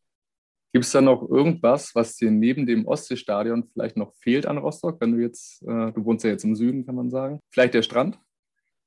Gibt 0.73 0.85
es 0.85 0.91
da 0.91 0.99
noch 0.99 1.29
irgendwas, 1.29 1.95
was 1.95 2.17
dir 2.17 2.31
neben 2.31 2.65
dem 2.65 2.85
Ostseestadion 2.85 3.69
vielleicht 3.71 3.95
noch 3.95 4.13
fehlt 4.15 4.45
an 4.45 4.57
Rostock, 4.57 4.99
wenn 4.99 5.13
du 5.13 5.21
jetzt, 5.21 5.61
äh, 5.63 5.93
du 5.93 6.03
wohnst 6.03 6.25
ja 6.25 6.31
jetzt 6.31 6.43
im 6.43 6.55
Süden, 6.55 6.85
kann 6.85 6.95
man 6.95 7.09
sagen? 7.09 7.39
Vielleicht 7.49 7.75
der 7.75 7.81
Strand? 7.81 8.19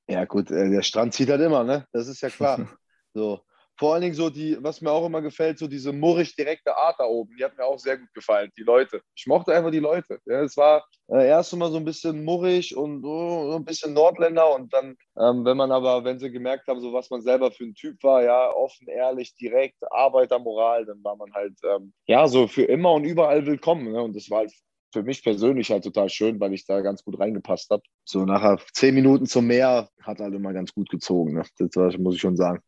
Ja, 0.06 0.26
gut, 0.26 0.50
äh, 0.50 0.68
der 0.68 0.82
Strand 0.82 1.14
zieht 1.14 1.30
halt 1.30 1.40
immer, 1.40 1.64
ne? 1.64 1.86
Das 1.92 2.08
ist 2.08 2.20
ja 2.20 2.28
klar. 2.28 2.68
so, 3.14 3.40
vor 3.78 3.94
allen 3.94 4.02
Dingen 4.02 4.14
so 4.14 4.28
die, 4.28 4.56
was 4.60 4.80
mir 4.80 4.90
auch 4.90 5.06
immer 5.06 5.22
gefällt, 5.22 5.58
so 5.58 5.68
diese 5.68 5.92
murrig 5.92 6.34
direkte 6.34 6.76
Art 6.76 6.96
da 6.98 7.04
oben, 7.04 7.36
die 7.36 7.44
hat 7.44 7.56
mir 7.56 7.64
auch 7.64 7.78
sehr 7.78 7.96
gut 7.96 8.12
gefallen, 8.12 8.50
die 8.56 8.62
Leute. 8.62 9.00
Ich 9.14 9.26
mochte 9.26 9.54
einfach 9.54 9.70
die 9.70 9.78
Leute. 9.78 10.18
Ja, 10.26 10.42
es 10.42 10.56
war 10.56 10.84
äh, 11.08 11.28
erst 11.28 11.52
immer 11.52 11.70
so 11.70 11.76
ein 11.76 11.84
bisschen 11.84 12.24
murrig 12.24 12.76
und 12.76 13.02
so, 13.02 13.50
so 13.50 13.56
ein 13.56 13.64
bisschen 13.64 13.94
Nordländer 13.94 14.54
und 14.54 14.72
dann, 14.72 14.96
ähm, 15.18 15.44
wenn 15.44 15.56
man 15.56 15.70
aber, 15.70 16.04
wenn 16.04 16.18
sie 16.18 16.30
gemerkt 16.30 16.66
haben, 16.66 16.80
so 16.80 16.92
was 16.92 17.08
man 17.10 17.22
selber 17.22 17.52
für 17.52 17.64
ein 17.64 17.74
Typ 17.74 18.02
war, 18.02 18.22
ja, 18.22 18.50
offen, 18.52 18.88
ehrlich, 18.88 19.34
direkt, 19.36 19.76
Arbeitermoral, 19.90 20.84
dann 20.84 21.02
war 21.04 21.16
man 21.16 21.32
halt, 21.32 21.54
ähm, 21.64 21.92
ja, 22.06 22.26
so 22.26 22.48
für 22.48 22.64
immer 22.64 22.92
und 22.92 23.04
überall 23.04 23.46
willkommen. 23.46 23.92
Ne? 23.92 24.02
Und 24.02 24.16
das 24.16 24.28
war 24.28 24.38
halt 24.38 24.52
für 24.92 25.02
mich 25.02 25.22
persönlich 25.22 25.70
halt 25.70 25.84
total 25.84 26.08
schön, 26.08 26.40
weil 26.40 26.54
ich 26.54 26.66
da 26.66 26.80
ganz 26.80 27.04
gut 27.04 27.18
reingepasst 27.18 27.70
habe. 27.70 27.82
So 28.04 28.24
nachher 28.24 28.58
zehn 28.72 28.94
Minuten 28.94 29.26
zum 29.26 29.46
Meer 29.46 29.88
hat 30.02 30.18
halt 30.18 30.34
immer 30.34 30.52
ganz 30.52 30.72
gut 30.72 30.88
gezogen. 30.88 31.34
Ne? 31.34 31.44
Das 31.58 31.98
muss 31.98 32.14
ich 32.14 32.20
schon 32.20 32.36
sagen. 32.36 32.62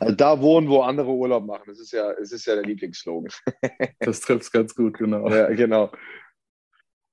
Also 0.00 0.14
da 0.14 0.40
wohnen, 0.40 0.68
wo 0.68 0.82
andere 0.82 1.10
Urlaub 1.10 1.44
machen. 1.44 1.64
Das 1.66 1.78
ist 1.78 1.92
ja, 1.92 2.10
es 2.12 2.32
ist 2.32 2.46
ja 2.46 2.54
der 2.54 2.64
Lieblingsslogan. 2.64 3.32
das 4.00 4.20
trifft 4.20 4.42
es 4.42 4.52
ganz 4.52 4.74
gut, 4.74 4.98
genau. 4.98 5.28
Ja, 5.28 5.48
genau. 5.48 5.90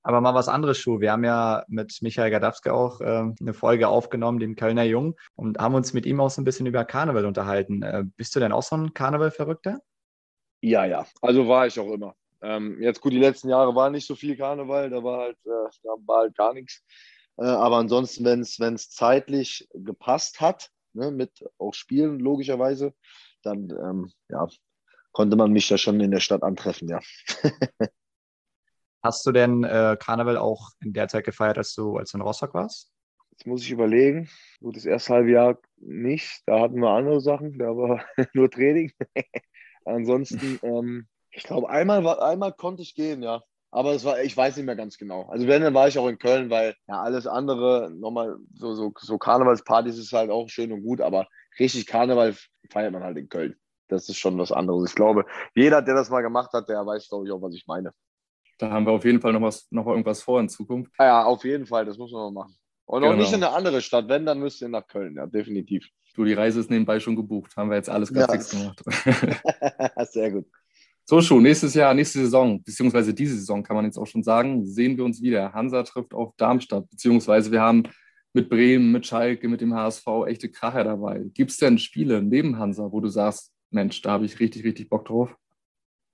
Aber 0.02 0.20
mal 0.20 0.34
was 0.34 0.48
anderes, 0.48 0.78
Schuh. 0.78 1.00
Wir 1.00 1.10
haben 1.10 1.24
ja 1.24 1.64
mit 1.66 1.98
Michael 2.00 2.30
Gadawski 2.30 2.70
auch 2.70 3.00
äh, 3.00 3.24
eine 3.40 3.54
Folge 3.54 3.88
aufgenommen, 3.88 4.38
dem 4.38 4.54
Kölner 4.54 4.84
Jung, 4.84 5.16
und 5.34 5.58
haben 5.58 5.74
uns 5.74 5.94
mit 5.94 6.06
ihm 6.06 6.20
auch 6.20 6.30
so 6.30 6.40
ein 6.40 6.44
bisschen 6.44 6.66
über 6.66 6.84
Karneval 6.84 7.24
unterhalten. 7.24 7.82
Äh, 7.82 8.04
bist 8.16 8.36
du 8.36 8.40
denn 8.40 8.52
auch 8.52 8.62
so 8.62 8.76
ein 8.76 8.94
Karneval-Verrückter? 8.94 9.80
Ja, 10.60 10.84
ja. 10.84 11.06
Also 11.22 11.48
war 11.48 11.66
ich 11.66 11.80
auch 11.80 11.92
immer. 11.92 12.14
Ähm, 12.40 12.80
jetzt 12.80 13.00
gut, 13.00 13.14
die 13.14 13.18
letzten 13.18 13.48
Jahre 13.48 13.74
war 13.74 13.90
nicht 13.90 14.06
so 14.06 14.14
viel 14.14 14.36
Karneval, 14.36 14.90
da 14.90 15.02
war 15.02 15.18
halt, 15.22 15.38
äh, 15.44 15.70
da 15.82 15.90
war 16.06 16.18
halt 16.18 16.36
gar 16.36 16.54
nichts. 16.54 16.84
Äh, 17.38 17.44
aber 17.44 17.76
ansonsten, 17.76 18.24
wenn 18.24 18.74
es 18.74 18.90
zeitlich 18.90 19.68
gepasst 19.74 20.40
hat, 20.40 20.70
ne, 20.96 21.10
mit 21.10 21.44
auch 21.58 21.74
Spielen, 21.74 22.18
logischerweise, 22.18 22.94
dann 23.42 23.70
ähm, 23.70 24.12
ja, 24.28 24.48
konnte 25.12 25.36
man 25.36 25.52
mich 25.52 25.68
da 25.68 25.78
schon 25.78 26.00
in 26.00 26.10
der 26.10 26.20
Stadt 26.20 26.42
antreffen, 26.42 26.88
ja. 26.88 27.00
Hast 29.02 29.24
du 29.24 29.30
denn 29.30 29.62
äh, 29.62 29.96
Karneval 30.00 30.36
auch 30.36 30.70
in 30.82 30.92
der 30.92 31.06
Zeit 31.06 31.24
gefeiert, 31.24 31.58
als 31.58 31.74
du, 31.74 31.96
als 31.96 32.10
du 32.10 32.18
in 32.18 32.22
Rostock 32.22 32.54
warst? 32.54 32.92
Jetzt 33.30 33.46
muss 33.46 33.62
ich 33.62 33.70
überlegen. 33.70 34.28
Gut, 34.60 34.76
das 34.76 34.84
erste 34.84 35.14
halbe 35.14 35.30
Jahr 35.30 35.58
nicht. 35.76 36.42
Da 36.46 36.60
hatten 36.60 36.80
wir 36.80 36.90
andere 36.90 37.20
Sachen. 37.20 37.58
Da 37.58 37.66
war 37.66 38.04
nur 38.34 38.50
Training. 38.50 38.92
Ansonsten, 39.84 40.58
ähm, 40.62 41.06
ich 41.30 41.44
glaube, 41.44 41.68
einmal, 41.68 42.04
einmal 42.18 42.52
konnte 42.52 42.82
ich 42.82 42.94
gehen, 42.94 43.22
ja. 43.22 43.42
Aber 43.70 43.92
es 43.92 44.04
war, 44.04 44.22
ich 44.22 44.36
weiß 44.36 44.56
nicht 44.56 44.66
mehr 44.66 44.76
ganz 44.76 44.96
genau. 44.96 45.28
Also 45.28 45.46
wenn, 45.46 45.62
dann 45.62 45.74
war 45.74 45.88
ich 45.88 45.98
auch 45.98 46.08
in 46.08 46.18
Köln, 46.18 46.50
weil 46.50 46.74
ja 46.88 47.02
alles 47.02 47.26
andere, 47.26 47.90
nochmal, 47.94 48.36
so, 48.54 48.74
so, 48.74 48.92
so 48.98 49.18
Karnevalspartys 49.18 49.98
ist 49.98 50.12
halt 50.12 50.30
auch 50.30 50.48
schön 50.48 50.72
und 50.72 50.82
gut, 50.82 51.00
aber 51.00 51.26
richtig 51.58 51.86
Karneval 51.86 52.34
feiert 52.70 52.92
man 52.92 53.02
halt 53.02 53.18
in 53.18 53.28
Köln. 53.28 53.56
Das 53.88 54.08
ist 54.08 54.18
schon 54.18 54.38
was 54.38 54.52
anderes. 54.52 54.90
Ich 54.90 54.96
glaube, 54.96 55.26
jeder, 55.54 55.82
der 55.82 55.94
das 55.94 56.10
mal 56.10 56.22
gemacht 56.22 56.52
hat, 56.52 56.68
der 56.68 56.84
weiß, 56.84 57.08
glaube 57.08 57.26
ich, 57.26 57.32
auch, 57.32 57.42
was 57.42 57.54
ich 57.54 57.66
meine. 57.66 57.92
Da 58.58 58.70
haben 58.70 58.86
wir 58.86 58.92
auf 58.92 59.04
jeden 59.04 59.20
Fall 59.20 59.32
noch, 59.32 59.42
was, 59.42 59.66
noch 59.70 59.86
irgendwas 59.86 60.22
vor 60.22 60.40
in 60.40 60.48
Zukunft. 60.48 60.92
Ja, 60.98 61.24
auf 61.24 61.44
jeden 61.44 61.66
Fall, 61.66 61.84
das 61.84 61.98
muss 61.98 62.10
man 62.10 62.32
mal 62.32 62.42
machen. 62.42 62.56
Und 62.86 63.02
genau. 63.02 63.12
auch 63.12 63.16
nicht 63.16 63.32
in 63.32 63.42
eine 63.42 63.52
andere 63.52 63.82
Stadt. 63.82 64.08
Wenn, 64.08 64.24
dann 64.24 64.38
müsst 64.38 64.62
ihr 64.62 64.68
nach 64.68 64.86
Köln, 64.86 65.16
ja, 65.16 65.26
definitiv. 65.26 65.88
Du, 66.14 66.24
die 66.24 66.32
Reise 66.32 66.60
ist 66.60 66.70
nebenbei 66.70 66.98
schon 66.98 67.16
gebucht. 67.16 67.56
Haben 67.56 67.68
wir 67.68 67.76
jetzt 67.76 67.90
alles 67.90 68.12
ganz 68.12 68.26
ja. 68.26 68.32
fix 68.32 68.50
gemacht. 68.50 68.82
Sehr 70.12 70.30
gut. 70.30 70.46
So, 71.08 71.20
schon, 71.20 71.44
nächstes 71.44 71.74
Jahr, 71.74 71.94
nächste 71.94 72.18
Saison, 72.18 72.60
beziehungsweise 72.64 73.14
diese 73.14 73.36
Saison 73.36 73.62
kann 73.62 73.76
man 73.76 73.84
jetzt 73.84 73.96
auch 73.96 74.08
schon 74.08 74.24
sagen, 74.24 74.66
sehen 74.66 74.96
wir 74.96 75.04
uns 75.04 75.22
wieder. 75.22 75.52
Hansa 75.52 75.84
trifft 75.84 76.12
auf 76.12 76.34
Darmstadt, 76.36 76.90
beziehungsweise 76.90 77.52
wir 77.52 77.60
haben 77.60 77.84
mit 78.32 78.48
Bremen, 78.48 78.90
mit 78.90 79.06
Schalke, 79.06 79.46
mit 79.46 79.60
dem 79.60 79.72
HSV 79.72 80.04
echte 80.26 80.50
Kracher 80.50 80.82
dabei. 80.82 81.22
Gibt 81.32 81.52
es 81.52 81.58
denn 81.58 81.78
Spiele 81.78 82.22
neben 82.22 82.58
Hansa, 82.58 82.90
wo 82.90 82.98
du 82.98 83.06
sagst, 83.06 83.52
Mensch, 83.70 84.02
da 84.02 84.10
habe 84.10 84.24
ich 84.24 84.40
richtig, 84.40 84.64
richtig 84.64 84.88
Bock 84.88 85.04
drauf? 85.04 85.32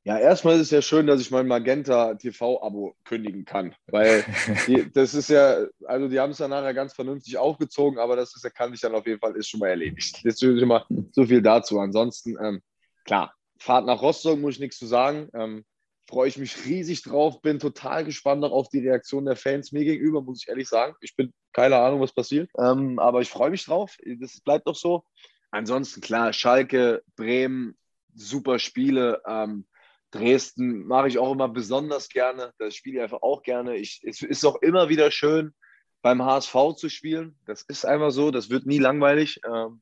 Ja, 0.05 0.19
erstmal 0.19 0.57
ist 0.57 0.63
es 0.63 0.71
ja 0.73 0.83
schön, 0.83 1.07
dass 1.07 1.23
ich 1.23 1.31
mein 1.31 1.47
Magenta 1.47 2.13
TV-Abo 2.15 2.95
kündigen 3.05 3.47
kann, 3.47 3.75
weil 3.87 4.27
die, 4.67 4.93
das 4.93 5.15
ist 5.15 5.31
ja, 5.31 5.65
also 5.87 6.09
die 6.09 6.21
haben 6.21 6.33
es 6.33 6.39
dann 6.39 6.51
nachher 6.51 6.75
ganz 6.75 6.93
vernünftig 6.93 7.39
aufgezogen, 7.39 7.99
aber 7.99 8.15
das 8.15 8.37
ist 8.37 8.45
ja, 8.45 8.51
kann 8.51 8.75
ich 8.75 8.81
dann 8.81 8.95
auf 8.95 9.07
jeden 9.07 9.21
Fall, 9.21 9.37
ist 9.37 9.49
schon 9.49 9.61
mal 9.61 9.69
erledigt. 9.69 10.21
Jetzt 10.23 10.43
ist 10.43 10.61
immer 10.61 10.85
so 11.13 11.25
viel 11.25 11.41
dazu. 11.41 11.81
Ansonsten, 11.81 12.37
ähm, 12.39 12.61
klar, 13.07 13.33
Fahrt 13.63 13.87
nach 13.87 14.03
Rostock, 14.03 14.39
muss 14.39 14.55
ich 14.55 14.61
nichts 14.61 14.79
zu 14.79 14.87
sagen. 14.87 15.29
Ähm, 15.35 15.65
Freue 16.09 16.29
ich 16.29 16.37
mich 16.37 16.67
riesig 16.67 17.03
drauf, 17.03 17.41
bin 17.41 17.59
total 17.59 18.05
gespannt 18.05 18.45
auf 18.45 18.69
die 18.69 18.81
Reaktion 18.81 19.25
der 19.25 19.37
Fans 19.37 19.71
mir 19.71 19.85
gegenüber, 19.85 20.21
muss 20.21 20.43
ich 20.43 20.49
ehrlich 20.49 20.69
sagen. 20.69 20.95
Ich 21.01 21.15
bin 21.15 21.33
keine 21.53 21.77
Ahnung, 21.77 22.01
was 22.01 22.13
passiert, 22.13 22.51
ähm, 22.59 22.99
aber 22.99 23.21
ich 23.21 23.31
freue 23.31 23.51
mich 23.51 23.65
drauf. 23.65 23.97
Das 24.19 24.41
bleibt 24.41 24.67
doch 24.67 24.75
so. 24.75 25.05
Ansonsten, 25.53 26.01
klar, 26.01 26.33
Schalke, 26.33 27.03
Bremen, 27.17 27.79
super 28.15 28.59
Spiele. 28.59 29.23
Ähm, 29.27 29.67
Dresden 30.11 30.85
mache 30.87 31.09
ich 31.09 31.19
auch 31.19 31.33
immer 31.33 31.49
besonders 31.49 32.09
gerne. 32.09 32.53
Das 32.59 32.75
spiele 32.75 32.97
ich 32.97 33.03
einfach 33.03 33.23
auch 33.23 33.43
gerne. 33.43 33.77
Ich, 33.77 34.03
es 34.05 34.23
ist 34.23 34.45
auch 34.45 34.61
immer 34.61 34.89
wieder 34.89 35.11
schön, 35.11 35.55
beim 36.03 36.23
HSV 36.23 36.75
zu 36.77 36.89
spielen. 36.89 37.39
Das 37.47 37.63
ist 37.63 37.87
einfach 37.87 38.11
so. 38.11 38.31
Das 38.31 38.51
wird 38.51 38.67
nie 38.67 38.79
langweilig. 38.79 39.41
Ähm, 39.47 39.81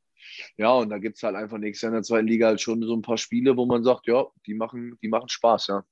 ja, 0.57 0.73
und 0.73 0.91
da 0.91 0.99
gibt 0.99 1.17
es 1.17 1.23
halt 1.23 1.37
einfach 1.37 1.59
nächstes 1.59 1.83
Jahr 1.83 1.91
in 1.91 1.95
der 1.95 2.03
zweiten 2.03 2.27
Liga 2.27 2.49
halt 2.49 2.61
schon 2.61 2.83
so 2.83 2.95
ein 2.95 3.03
paar 3.03 3.19
Spiele, 3.19 3.57
wo 3.57 3.67
man 3.67 3.83
sagt, 3.83 4.07
ja, 4.07 4.27
die 4.47 4.55
machen, 4.55 4.99
die 5.03 5.09
machen 5.09 5.29
Spaß, 5.29 5.69
ja. 5.69 5.85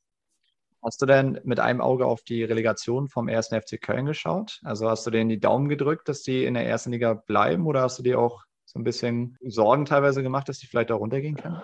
Hast 0.83 1.03
du 1.03 1.07
denn 1.07 1.41
mit 1.43 1.59
einem 1.59 1.81
Auge 1.81 2.07
auf 2.07 2.23
die 2.23 2.45
Relegation 2.45 3.09
vom 3.09 3.29
1. 3.29 3.49
FC 3.49 3.81
Köln 3.81 4.07
geschaut? 4.07 4.61
Also 4.63 4.89
hast 4.89 5.05
du 5.07 5.11
denen 5.11 5.29
die 5.29 5.41
Daumen 5.41 5.69
gedrückt, 5.69 6.09
dass 6.09 6.23
die 6.23 6.45
in 6.45 6.55
der 6.55 6.67
ersten 6.67 6.93
Liga 6.93 7.15
bleiben 7.15 7.67
oder 7.67 7.83
hast 7.83 7.99
du 7.99 8.05
dir 8.05 8.21
auch 8.21 8.45
so 8.65 8.79
ein 8.79 8.85
bisschen 8.85 9.37
Sorgen 9.45 9.87
teilweise 9.87 10.23
gemacht, 10.23 10.49
dass 10.49 10.59
die 10.59 10.67
vielleicht 10.67 10.93
auch 10.93 11.01
runtergehen 11.01 11.37
können? 11.37 11.61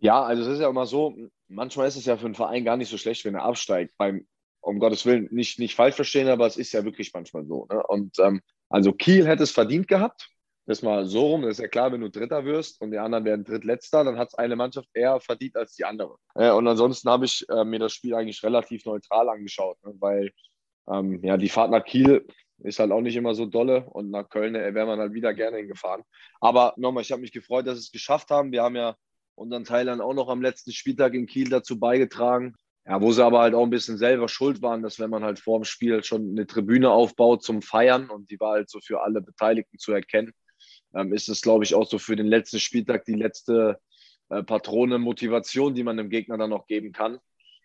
Ja, 0.00 0.22
also 0.22 0.42
es 0.42 0.48
ist 0.48 0.60
ja 0.60 0.68
immer 0.68 0.86
so, 0.86 1.14
manchmal 1.48 1.86
ist 1.86 1.96
es 1.96 2.06
ja 2.06 2.16
für 2.16 2.26
einen 2.26 2.34
Verein 2.34 2.64
gar 2.64 2.76
nicht 2.76 2.90
so 2.90 2.98
schlecht, 2.98 3.24
wenn 3.24 3.36
er 3.36 3.44
absteigt. 3.44 3.94
Beim, 3.98 4.26
um 4.60 4.80
Gottes 4.80 5.06
Willen, 5.06 5.28
nicht, 5.30 5.58
nicht 5.58 5.76
falsch 5.76 5.94
verstehen, 5.94 6.28
aber 6.28 6.46
es 6.46 6.56
ist 6.56 6.72
ja 6.72 6.84
wirklich 6.84 7.12
manchmal 7.14 7.46
so. 7.46 7.66
Ne? 7.70 7.82
Und 7.86 8.18
ähm, 8.18 8.40
also 8.68 8.92
Kiel 8.92 9.26
hätte 9.26 9.44
es 9.44 9.52
verdient 9.52 9.86
gehabt. 9.86 10.30
Das 10.66 10.82
mal 10.82 11.04
so 11.04 11.26
rum, 11.26 11.42
das 11.42 11.52
ist 11.52 11.58
ja 11.58 11.68
klar, 11.68 11.92
wenn 11.92 12.00
du 12.00 12.08
Dritter 12.08 12.44
wirst 12.46 12.80
und 12.80 12.90
die 12.90 12.98
anderen 12.98 13.24
werden 13.24 13.44
Drittletzter, 13.44 14.02
dann 14.02 14.16
hat 14.16 14.28
es 14.28 14.34
eine 14.34 14.56
Mannschaft 14.56 14.88
eher 14.94 15.20
verdient 15.20 15.56
als 15.56 15.74
die 15.74 15.84
andere. 15.84 16.16
Äh, 16.34 16.50
und 16.52 16.66
ansonsten 16.66 17.10
habe 17.10 17.26
ich 17.26 17.46
äh, 17.50 17.64
mir 17.64 17.78
das 17.78 17.92
Spiel 17.92 18.14
eigentlich 18.14 18.42
relativ 18.42 18.86
neutral 18.86 19.28
angeschaut, 19.28 19.76
ne? 19.84 19.94
weil 19.98 20.32
ähm, 20.88 21.22
ja, 21.22 21.36
die 21.36 21.48
Fahrt 21.50 21.70
nach 21.70 21.84
Kiel 21.84 22.26
ist 22.58 22.78
halt 22.78 22.92
auch 22.92 23.00
nicht 23.00 23.16
immer 23.16 23.34
so 23.34 23.46
dolle 23.46 23.84
und 23.90 24.10
nach 24.10 24.28
Köln 24.28 24.54
äh, 24.54 24.74
wäre 24.74 24.86
man 24.86 24.98
halt 24.98 25.12
wieder 25.12 25.34
gerne 25.34 25.58
hingefahren. 25.58 26.02
Aber 26.40 26.72
nochmal, 26.76 27.02
ich 27.02 27.12
habe 27.12 27.20
mich 27.20 27.32
gefreut, 27.32 27.66
dass 27.66 27.76
sie 27.76 27.84
es 27.84 27.92
geschafft 27.92 28.30
haben. 28.30 28.52
Wir 28.52 28.62
haben 28.62 28.76
ja 28.76 28.96
unseren 29.34 29.64
Teilern 29.64 30.00
auch 30.00 30.14
noch 30.14 30.28
am 30.28 30.40
letzten 30.40 30.72
Spieltag 30.72 31.14
in 31.14 31.26
Kiel 31.26 31.50
dazu 31.50 31.78
beigetragen. 31.78 32.54
Ja, 32.86 33.00
wo 33.00 33.12
sie 33.12 33.24
aber 33.24 33.40
halt 33.40 33.54
auch 33.54 33.62
ein 33.62 33.70
bisschen 33.70 33.96
selber 33.96 34.28
schuld 34.28 34.60
waren, 34.60 34.82
dass 34.82 34.98
wenn 34.98 35.08
man 35.08 35.24
halt 35.24 35.38
vor 35.38 35.58
dem 35.58 35.64
Spiel 35.64 36.04
schon 36.04 36.30
eine 36.30 36.46
Tribüne 36.46 36.90
aufbaut 36.90 37.42
zum 37.42 37.62
Feiern 37.62 38.10
und 38.10 38.30
die 38.30 38.38
war 38.38 38.52
halt 38.52 38.68
so 38.68 38.78
für 38.80 39.00
alle 39.00 39.22
Beteiligten 39.22 39.78
zu 39.78 39.92
erkennen, 39.92 40.34
ähm, 40.94 41.12
ist 41.12 41.28
es, 41.28 41.42
glaube 41.42 41.64
ich, 41.64 41.74
auch 41.74 41.88
so 41.88 41.98
für 41.98 42.16
den 42.16 42.26
letzten 42.26 42.60
Spieltag 42.60 43.04
die 43.04 43.14
letzte 43.14 43.80
äh, 44.28 44.42
Patrone 44.42 44.98
Motivation, 44.98 45.74
die 45.74 45.82
man 45.82 45.96
dem 45.96 46.10
Gegner 46.10 46.38
dann 46.38 46.50
noch 46.50 46.66
geben 46.66 46.92
kann, 46.92 47.18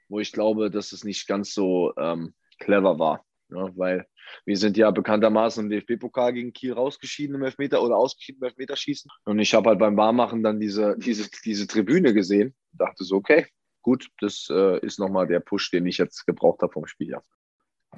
wo 0.08 0.20
ich 0.20 0.32
glaube, 0.32 0.70
dass 0.72 0.92
es 0.92 1.04
nicht 1.04 1.28
ganz 1.28 1.54
so 1.54 1.94
ähm, 1.98 2.34
clever 2.60 3.00
war. 3.00 3.26
Ja, 3.52 3.70
weil 3.76 4.06
wir 4.46 4.58
sind 4.58 4.78
ja 4.78 4.92
bekanntermaßen 4.92 5.64
im 5.64 5.70
DFB-Pokal 5.72 6.34
gegen 6.34 6.54
Kiel 6.54 6.74
rausgeschieden 6.74 7.36
im 7.36 7.44
Elfmeter 7.44 7.82
oder 7.82 7.96
ausgeschieden 7.98 8.42
im 8.42 8.50
Elfmeterschießen. 8.50 9.10
Und 9.26 9.40
ich 9.40 9.56
habe 9.56 9.70
halt 9.70 9.80
beim 9.80 9.98
Warmachen 9.98 10.44
dann 10.44 10.60
diese, 10.60 10.96
diese, 11.00 11.30
diese 11.44 11.66
Tribüne 11.66 12.14
gesehen. 12.14 12.54
Dachte 12.74 13.04
so, 13.04 13.16
okay, 13.16 13.48
gut, 13.82 14.08
das 14.20 14.48
äh, 14.52 14.80
ist 14.86 15.00
nochmal 15.00 15.26
der 15.26 15.40
Push, 15.40 15.72
den 15.72 15.88
ich 15.88 15.98
jetzt 15.98 16.28
gebraucht 16.28 16.62
habe 16.62 16.74
vom 16.74 16.86
Spiel. 16.86 17.18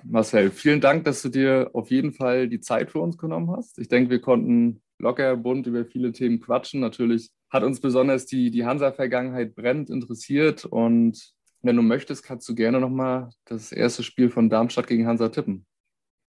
Marcel, 0.04 0.52
vielen 0.52 0.80
Dank, 0.80 1.04
dass 1.04 1.22
du 1.22 1.28
dir 1.28 1.70
auf 1.74 1.92
jeden 1.92 2.14
Fall 2.14 2.48
die 2.48 2.62
Zeit 2.62 2.92
für 2.92 3.00
uns 3.00 3.18
genommen 3.18 3.52
hast. 3.52 3.78
Ich 3.78 3.90
denke, 3.90 4.10
wir 4.10 4.22
konnten 4.22 4.82
locker 5.02 5.36
bunt 5.36 5.68
über 5.68 5.86
viele 5.86 6.12
Themen 6.12 6.40
quatschen. 6.40 6.80
Natürlich 6.80 7.30
hat 7.50 7.64
uns 7.64 7.82
besonders 7.82 8.26
die, 8.26 8.52
die 8.52 8.66
Hansa-Vergangenheit 8.66 9.56
brennend 9.56 9.90
interessiert 9.90 10.66
und 10.66 11.34
wenn 11.64 11.76
du 11.76 11.84
möchtest, 11.84 12.24
kannst 12.24 12.50
du 12.50 12.56
gerne 12.56 12.80
nochmal 12.80 13.30
das 13.46 13.72
erste 13.72 14.04
Spiel 14.04 14.30
von 14.30 14.50
Darmstadt 14.50 14.88
gegen 14.88 15.08
Hansa 15.08 15.30
tippen. 15.30 15.66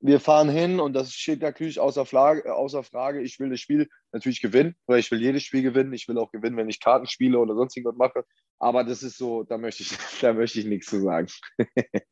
Wir 0.00 0.18
fahren 0.18 0.48
hin 0.48 0.80
und 0.80 0.94
das 0.94 1.12
steht 1.12 1.42
natürlich 1.42 1.78
außer 1.78 2.04
Frage, 2.04 2.54
außer 2.54 2.82
Frage. 2.82 3.22
Ich 3.22 3.38
will 3.38 3.50
das 3.50 3.60
Spiel 3.60 3.88
natürlich 4.10 4.42
gewinnen, 4.42 4.74
weil 4.86 4.98
ich 4.98 5.10
will 5.12 5.20
jedes 5.20 5.44
Spiel 5.44 5.62
gewinnen. 5.62 5.92
Ich 5.92 6.08
will 6.08 6.18
auch 6.18 6.32
gewinnen, 6.32 6.56
wenn 6.56 6.68
ich 6.68 6.80
Karten 6.80 7.06
spiele 7.06 7.38
oder 7.38 7.54
sonst 7.54 7.76
irgendwas 7.76 7.96
mache. 7.96 8.24
Aber 8.58 8.82
das 8.82 9.04
ist 9.04 9.16
so, 9.16 9.44
da 9.44 9.58
möchte 9.58 9.84
ich, 9.84 9.90
da 10.20 10.32
möchte 10.32 10.58
ich 10.58 10.66
nichts 10.66 10.88
zu 10.88 11.00
sagen. 11.00 11.28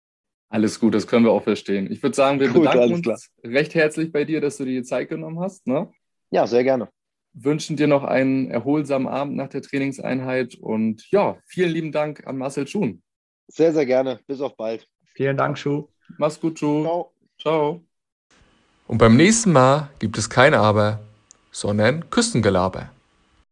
Alles 0.48 0.80
gut, 0.80 0.94
das 0.94 1.06
können 1.06 1.24
wir 1.24 1.32
auch 1.32 1.42
verstehen. 1.42 1.90
Ich 1.90 2.02
würde 2.02 2.14
sagen, 2.14 2.40
wir 2.40 2.48
gut, 2.48 2.62
bedanken 2.62 2.94
uns 2.94 3.02
klar. 3.02 3.18
recht 3.44 3.74
herzlich 3.74 4.12
bei 4.12 4.24
dir, 4.24 4.40
dass 4.40 4.56
du 4.56 4.64
dir 4.64 4.80
die 4.80 4.86
Zeit 4.86 5.08
genommen 5.08 5.40
hast. 5.40 5.66
Ne? 5.66 5.92
Ja, 6.30 6.46
sehr 6.46 6.64
gerne 6.64 6.88
wünschen 7.32 7.76
dir 7.76 7.86
noch 7.86 8.04
einen 8.04 8.50
erholsamen 8.50 9.06
Abend 9.06 9.36
nach 9.36 9.48
der 9.48 9.62
Trainingseinheit 9.62 10.56
und 10.56 11.10
ja, 11.10 11.38
vielen 11.46 11.70
lieben 11.70 11.92
Dank 11.92 12.26
an 12.26 12.36
Marcel 12.36 12.66
Schuhn. 12.66 13.02
Sehr, 13.48 13.72
sehr 13.72 13.86
gerne. 13.86 14.20
Bis 14.26 14.40
auf 14.40 14.56
bald. 14.56 14.86
Vielen 15.14 15.36
Dank, 15.36 15.58
Schuh. 15.58 15.88
Mach's 16.18 16.40
gut, 16.40 16.58
Schuh. 16.58 16.82
Ciao. 16.82 17.12
Ciao. 17.40 17.84
Und 18.86 18.98
beim 18.98 19.16
nächsten 19.16 19.52
Mal 19.52 19.90
gibt 19.98 20.18
es 20.18 20.28
kein 20.28 20.54
Aber, 20.54 21.00
sondern 21.50 22.08
Küstengelaber. 22.10 22.90